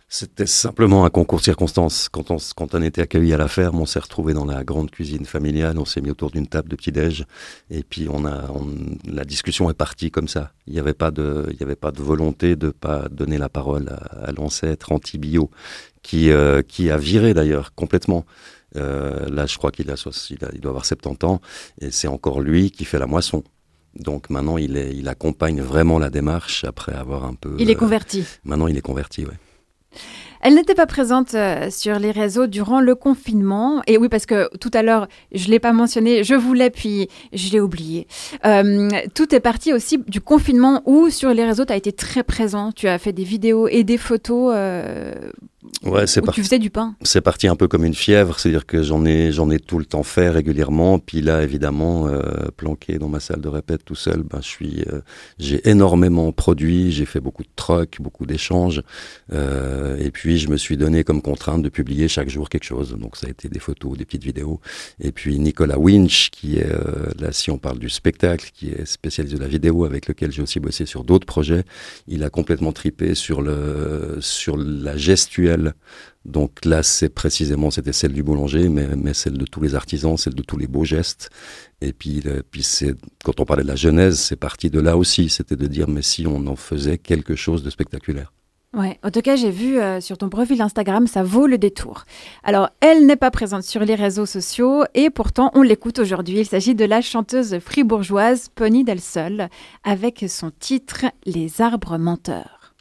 [0.08, 2.08] C'était simplement un concours de circonstances.
[2.08, 5.78] Quand on, était accueilli à la ferme, on s'est retrouvé dans la grande cuisine familiale,
[5.78, 7.24] on s'est mis autour d'une table de petit-déj,
[7.70, 8.44] et puis on a,
[9.04, 10.52] la discussion est partie comme ça.
[10.68, 14.92] Il n'y avait pas de, il de volonté de pas donner la parole à, l'ancêtre
[14.92, 15.50] anti-bio,
[16.14, 18.24] euh, qui a viré d'ailleurs complètement.
[18.76, 19.94] Euh, là, je crois qu'il a,
[20.30, 21.40] il, doit avoir 70 ans,
[21.80, 23.42] et c'est encore lui qui fait la moisson.
[23.94, 27.56] Donc maintenant, il, est, il accompagne vraiment la démarche après avoir un peu.
[27.58, 28.24] Il est converti.
[28.44, 29.34] Maintenant, il est converti, oui.
[30.40, 33.82] Elle n'était pas présente euh, sur les réseaux durant le confinement.
[33.86, 37.08] Et oui, parce que tout à l'heure, je ne l'ai pas mentionné, je voulais, puis
[37.32, 38.06] je l'ai oublié.
[38.44, 42.22] Euh, tout est parti aussi du confinement où sur les réseaux, tu as été très
[42.22, 42.70] présent.
[42.72, 45.14] Tu as fait des vidéos et des photos euh,
[45.86, 46.96] Ouais, c'est Tu faisais du pain.
[47.02, 49.84] C'est parti un peu comme une fièvre, c'est-à-dire que j'en ai, j'en ai tout le
[49.84, 50.98] temps fait régulièrement.
[50.98, 52.20] Puis là, évidemment, euh,
[52.56, 55.00] planqué dans ma salle de répète tout seul, ben je suis, euh,
[55.38, 58.82] j'ai énormément produit, j'ai fait beaucoup de trocs, beaucoup d'échanges,
[59.32, 62.96] euh, et puis je me suis donné comme contrainte de publier chaque jour quelque chose.
[62.98, 64.60] Donc ça a été des photos, des petites vidéos.
[65.00, 68.86] Et puis Nicolas Winch, qui est euh, là, si on parle du spectacle, qui est
[68.86, 71.64] spécialisé de la vidéo, avec lequel j'ai aussi bossé sur d'autres projets,
[72.08, 75.74] il a complètement tripé sur le, sur la gestuelle
[76.24, 80.16] donc là, c'est précisément, c'était celle du boulanger, mais, mais, celle de tous les artisans,
[80.16, 81.30] celle de tous les beaux gestes.
[81.80, 85.28] Et puis, puis c'est, quand on parlait de la genèse, c'est parti de là aussi.
[85.28, 88.32] C'était de dire, mais si on en faisait quelque chose de spectaculaire.
[88.76, 92.04] Ouais, en tout cas, j'ai vu euh, sur ton profil Instagram, ça vaut le détour.
[92.44, 96.40] Alors, elle n'est pas présente sur les réseaux sociaux et pourtant, on l'écoute aujourd'hui.
[96.40, 99.48] Il s'agit de la chanteuse fribourgeoise Pony Del Sol
[99.82, 102.74] avec son titre Les arbres menteurs.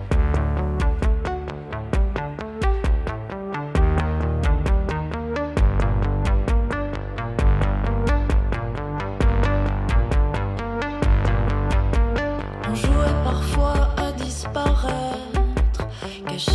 [16.38, 16.52] Chers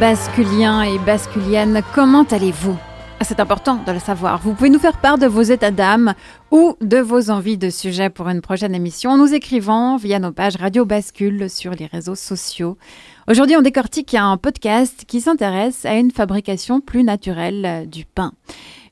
[0.00, 2.76] basculiens et basculiennes, comment allez-vous?
[3.20, 4.40] Ah, c'est important de le savoir.
[4.40, 6.14] Vous pouvez nous faire part de vos états d'âme
[6.50, 10.32] ou de vos envies de sujets pour une prochaine émission en nous écrivant via nos
[10.32, 12.78] pages Radio Bascule sur les réseaux sociaux.
[13.26, 18.32] Aujourd'hui, on décortique un podcast qui s'intéresse à une fabrication plus naturelle du pain.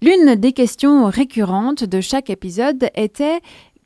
[0.00, 3.40] L'une des questions récurrentes de chaque épisode était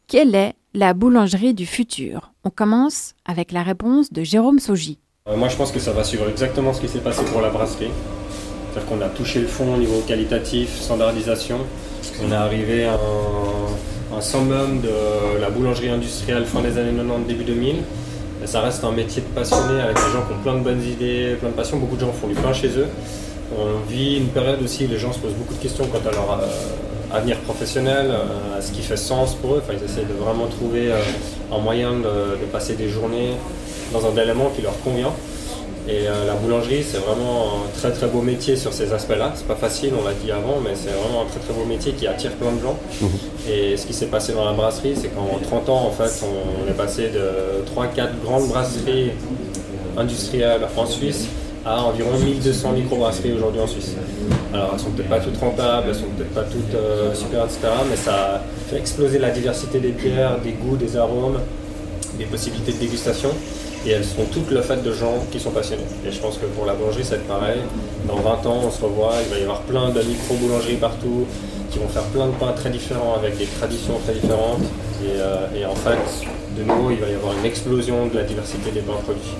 [0.06, 2.32] quelle est la boulangerie du futur?
[2.44, 5.00] On commence avec la réponse de Jérôme Soji.
[5.28, 7.50] Euh, moi, je pense que ça va suivre exactement ce qui s'est passé pour la
[7.50, 7.90] brasserie.
[8.70, 11.58] C'est-à-dire qu'on a touché le fond au niveau qualitatif, standardisation.
[12.24, 13.00] On est arrivé à
[14.14, 17.76] un, summum de la boulangerie industrielle fin des années 90, début 2000.
[18.44, 21.36] Ça reste un métier de passionné avec des gens qui ont plein de bonnes idées,
[21.40, 21.78] plein de passion.
[21.78, 22.86] Beaucoup de gens font du pain chez eux.
[23.56, 26.12] On vit une période aussi où les gens se posent beaucoup de questions quant à
[26.12, 29.62] leur euh, avenir professionnel, euh, à ce qui fait sens pour eux.
[29.64, 30.92] Enfin, ils essayent de vraiment trouver
[31.52, 33.32] un moyen de, de passer des journées
[33.92, 35.12] dans un élément qui leur convient.
[35.88, 39.32] Et euh, la boulangerie, c'est vraiment un très très beau métier sur ces aspects-là.
[39.36, 41.92] C'est pas facile, on l'a dit avant, mais c'est vraiment un très très beau métier
[41.92, 42.76] qui attire plein de gens.
[43.00, 43.08] Mhm.
[43.48, 46.68] Et ce qui s'est passé dans la brasserie, c'est qu'en 30 ans, en fait, on
[46.68, 49.12] est passé de 3-4 grandes brasseries
[49.96, 51.26] industrielles en Suisse
[51.64, 53.94] à environ 1200 microbrasseries aujourd'hui en Suisse.
[54.52, 57.60] Alors elles sont peut-être pas toutes rentables, elles sont peut-être pas toutes euh, super, etc.
[57.90, 61.38] Mais ça fait exploser la diversité des bières, des goûts, des arômes,
[62.18, 63.30] des possibilités de dégustation
[63.86, 65.84] et elles sont toutes le fait de gens qui sont passionnés.
[66.06, 67.60] Et je pense que pour la boulangerie, c'est pareil.
[68.06, 71.26] Dans 20 ans, on se revoit, il va y avoir plein de micro-boulangeries partout,
[71.70, 74.62] qui vont faire plein de pains très différents avec des traditions très différentes.
[75.04, 75.98] Et, euh, et en fait,
[76.58, 79.36] de nouveau, il va y avoir une explosion de la diversité des pains produits.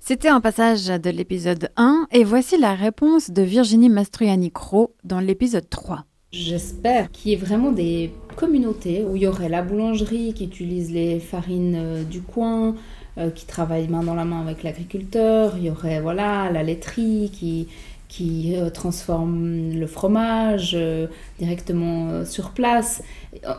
[0.00, 5.68] C'était un passage de l'épisode 1 et voici la réponse de Virginie Mastroianni-Cro dans l'épisode
[5.68, 6.04] 3.
[6.32, 10.92] J'espère qu'il y ait vraiment des communautés où il y aurait la boulangerie qui utilise
[10.92, 12.74] les farines euh, du coin,
[13.18, 17.30] euh, qui travaille main dans la main avec l'agriculteur, il y aurait voilà la laiterie
[17.32, 17.68] qui,
[18.08, 21.06] qui euh, transforme le fromage euh,
[21.38, 23.02] directement sur place.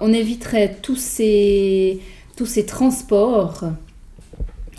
[0.02, 2.00] On éviterait tous ces,
[2.36, 3.64] tous ces transports.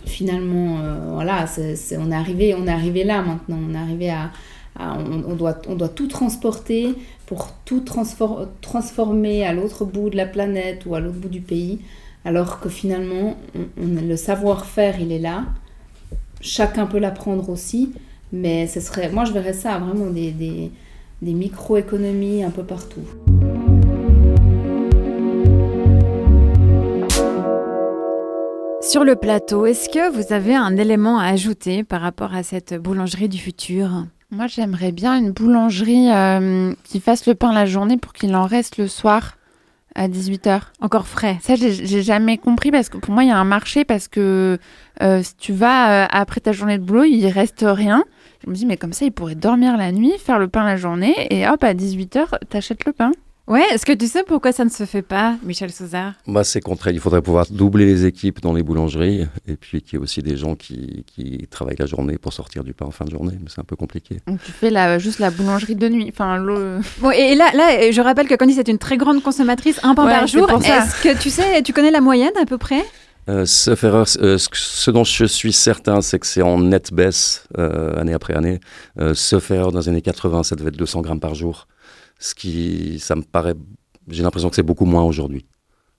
[0.06, 0.78] Finalement,
[1.14, 1.44] voilà,
[1.98, 3.58] on, est arrivé, on est arrivé là maintenant.
[3.68, 4.30] On est arrivé à,
[4.78, 6.94] à- on, on doit, on doit tout transporter
[7.26, 11.40] pour tout transfor- transformer à l'autre bout de la planète ou à l'autre bout du
[11.42, 11.80] pays.
[12.28, 15.44] Alors que finalement, on- on- le savoir-faire, il est là.
[16.42, 17.94] Chacun peut l'apprendre aussi.
[18.34, 20.70] Mais ce serait, moi, je verrais ça vraiment des, des,
[21.22, 23.00] des micro-économies un peu partout.
[28.82, 32.74] Sur le plateau, est-ce que vous avez un élément à ajouter par rapport à cette
[32.74, 34.04] boulangerie du futur?
[34.30, 38.44] Moi, j'aimerais bien une boulangerie euh, qui fasse le pain la journée pour qu'il en
[38.44, 39.38] reste le soir
[39.98, 40.60] à 18h.
[40.80, 41.38] Encore frais.
[41.42, 44.58] Ça, j'ai jamais compris parce que pour moi, il y a un marché parce que
[45.02, 48.04] euh, si tu vas euh, après ta journée de boulot, il reste rien.
[48.44, 50.76] Je me dis, mais comme ça, il pourrait dormir la nuit, faire le pain la
[50.76, 53.10] journée et hop, à 18h, t'achètes le pain.
[53.48, 56.60] Ouais, est-ce que tu sais pourquoi ça ne se fait pas, Michel Sauzard Bah, c'est
[56.60, 56.92] contraire.
[56.92, 60.22] Il faudrait pouvoir doubler les équipes dans les boulangeries et puis qu'il y ait aussi
[60.22, 63.32] des gens qui, qui travaillent la journée pour sortir du pain en fin de journée.
[63.40, 64.18] Mais c'est un peu compliqué.
[64.26, 66.10] Donc tu fais la, juste la boulangerie de nuit.
[66.12, 66.80] Enfin, le...
[67.00, 70.04] Bon, et là, là, je rappelle que Candice est une très grande consommatrice, un pain
[70.04, 70.50] Ouais, par jour.
[70.50, 72.84] Est-ce que tu sais, tu connais la moyenne à peu près?
[73.28, 73.44] Euh,
[73.82, 77.98] erreur, euh, ce, ce dont je suis certain, c'est que c'est en nette baisse euh,
[78.00, 78.60] année après année.
[78.98, 81.66] Euh, sauf erreur, dans les années 80, ça devait être 200 grammes par jour.
[82.18, 83.54] Ce qui, ça me paraît,
[84.08, 85.46] j'ai l'impression que c'est beaucoup moins aujourd'hui.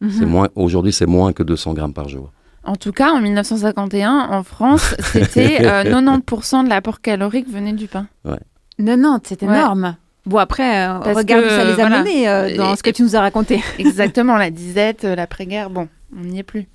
[0.02, 0.12] Mhm.
[0.12, 2.32] C'est moins, aujourd'hui, c'est moins que 200 grammes par jour.
[2.64, 7.88] En tout cas, en 1951, en France, c'était euh, 90% de l'apport calorique venait du
[7.88, 8.08] pain.
[8.26, 8.40] Ouais.
[8.78, 9.56] 90, c'est Ouais.
[9.56, 9.96] énorme.
[10.26, 12.04] Bon, après, euh, regarde que, où ça les a voilà.
[12.04, 13.62] menés euh, dans Et- ce que tu nous as raconté.
[13.80, 16.68] Exactement, la disette, euh, l'après-guerre, bon, on n'y est plus.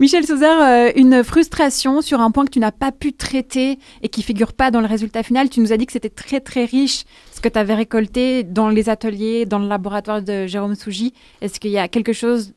[0.00, 4.08] Michel Sauzard, euh, une frustration sur un point que tu n'as pas pu traiter et
[4.08, 5.50] qui figure pas dans le résultat final.
[5.50, 7.04] Tu nous as dit que c'était très très riche
[7.38, 11.14] ce que tu avais récolté dans les ateliers, dans le laboratoire de Jérôme Sougy.
[11.40, 12.52] Est-ce qu'il y a quelque chose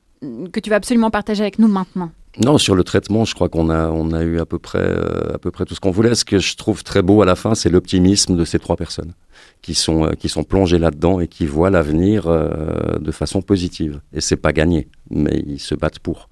[0.52, 2.10] que tu vas absolument partager avec nous maintenant?
[2.44, 5.36] Non, sur le traitement, je crois qu'on a, on a eu à peu près, euh,
[5.36, 6.16] à peu près tout ce qu'on voulait.
[6.16, 9.14] Ce que je trouve très beau à la fin, c'est l'optimisme de ces trois personnes
[9.62, 14.02] qui sont, euh, qui sont plongées là-dedans et qui voient l'avenir euh, de façon positive.
[14.14, 16.30] Et c'est pas gagné, mais ils se battent pour.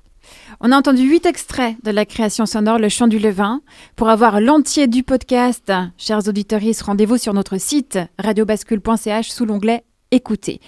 [0.62, 3.62] On a entendu huit extraits de la création sonore Le Chant du Levain.
[3.95, 10.60] Pour avoir l'entier du podcast, chers auditeurs, rendez-vous sur notre site radiobascule.ch sous l'onglet Écoutez.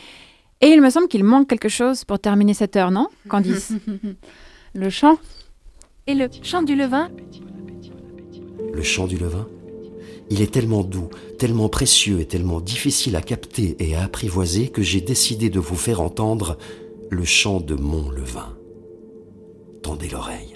[0.61, 3.73] Et il me semble qu'il manque quelque chose pour terminer cette heure, non, Candice?
[4.73, 5.17] Le chant
[6.07, 7.09] Et le chant du levain
[8.73, 9.45] Le chant du levain?
[10.29, 14.83] Il est tellement doux, tellement précieux et tellement difficile à capter et à apprivoiser que
[14.83, 16.57] j'ai décidé de vous faire entendre
[17.09, 18.55] le chant de mon levain.
[19.81, 20.50] Tendez l'oreille.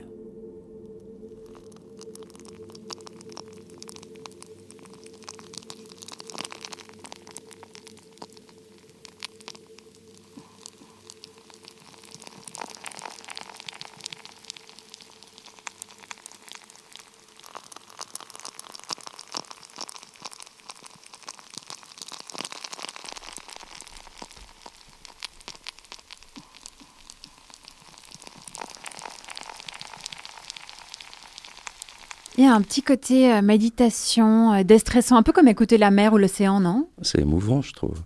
[32.38, 35.90] Il y a un petit côté euh, méditation, euh, déstressant, un peu comme écouter la
[35.92, 36.88] mer ou l'océan, non?
[37.02, 37.98] C'est émouvant, je trouve.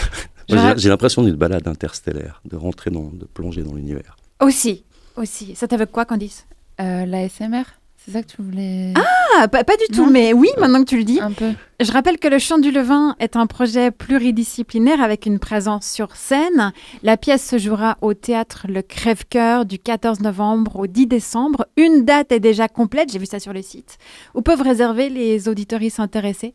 [0.50, 4.16] J'ai- l'impression d'une balade interstellaire, de rentrer dans, de plonger dans l'univers.
[4.42, 4.84] Aussi,
[5.16, 5.56] aussi.
[5.56, 6.46] Ça t'évoque quoi, Candice
[6.80, 7.64] Euh, L'ASMR
[8.08, 8.94] C'est ça que tu voulais.
[8.96, 10.10] Ah, pas, pas du tout, Non.
[10.12, 11.20] mais oui, maintenant que tu le dis.
[11.20, 11.52] Un peu.
[11.82, 16.16] Je rappelle que le Chant du Levain est un projet pluridisciplinaire avec une présence sur
[16.16, 16.72] scène.
[17.04, 21.68] La pièce se jouera au théâtre Le Crève-Cœur du 14 novembre au 10 décembre.
[21.76, 23.98] Une date est déjà complète, j'ai vu ça sur le site.
[24.36, 26.54] Où peuvent réserver les auditoristes intéressés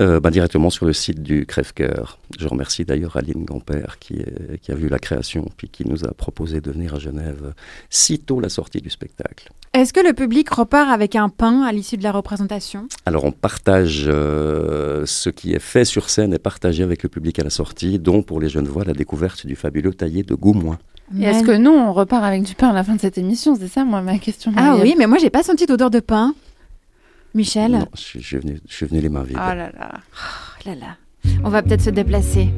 [0.00, 2.18] Euh, bah, directement sur le site du Crève-Cœur.
[2.38, 6.04] Je remercie d'ailleurs Aline Gampère qui, est- qui a vu la création puis qui nous
[6.04, 7.52] a proposé de venir à Genève
[7.90, 9.50] sitôt la sortie du spectacle.
[9.74, 12.86] Est-ce que le public repart avec un pain à l'issue de la représentation?
[13.06, 17.40] Alors on partage euh, ce qui est fait sur scène est partagé avec le public
[17.40, 20.78] à la sortie, dont pour les jeunes voix la découverte du fabuleux taillé de Goumoin.
[21.18, 23.56] Et est-ce que nous, on repart avec du pain à la fin de cette émission?
[23.58, 24.52] C'est ça, moi, ma question.
[24.56, 26.34] Ah oui, mais moi j'ai pas senti d'odeur de pain.
[27.34, 28.20] Michel Non, je, suis-
[28.68, 29.36] je venu les mains vides.
[29.38, 29.90] Oh là là.
[29.94, 30.96] Oh là là.
[31.44, 32.48] On va peut-être se déplacer.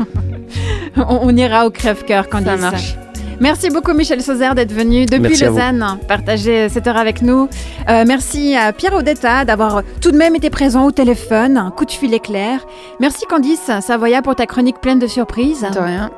[0.96, 2.48] on, on ira au crève-cœur, Candice.
[2.48, 2.96] Ça marche.
[3.40, 5.44] Merci beaucoup Michel Sauzer d'être venu depuis Merci.
[5.44, 7.48] Lausanne, partager cette heure avec nous.
[7.88, 11.86] Euh, merci à Pierre Odetta d'avoir tout de même été présent au téléphone, un coup
[11.86, 12.66] de fil éclair.
[13.00, 15.66] Merci Candice Savoya pour ta chronique pleine de surprises.
[15.72, 16.10] De rien.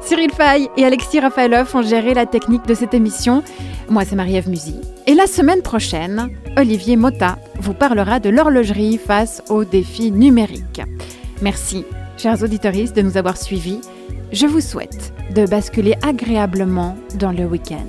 [0.00, 3.42] Cyril Fay et Alexis Rafaelov ont géré la technique de cette émission.
[3.90, 4.76] Moi, c'est Marie-Ève Musy.
[5.06, 10.80] Et la semaine prochaine, Olivier Motta vous parlera de l'horlogerie face aux défis numériques.
[11.42, 11.84] Merci,
[12.16, 13.80] chers auditeurs, de nous avoir suivis.
[14.32, 17.88] Je vous souhaite de basculer agréablement dans le week-end.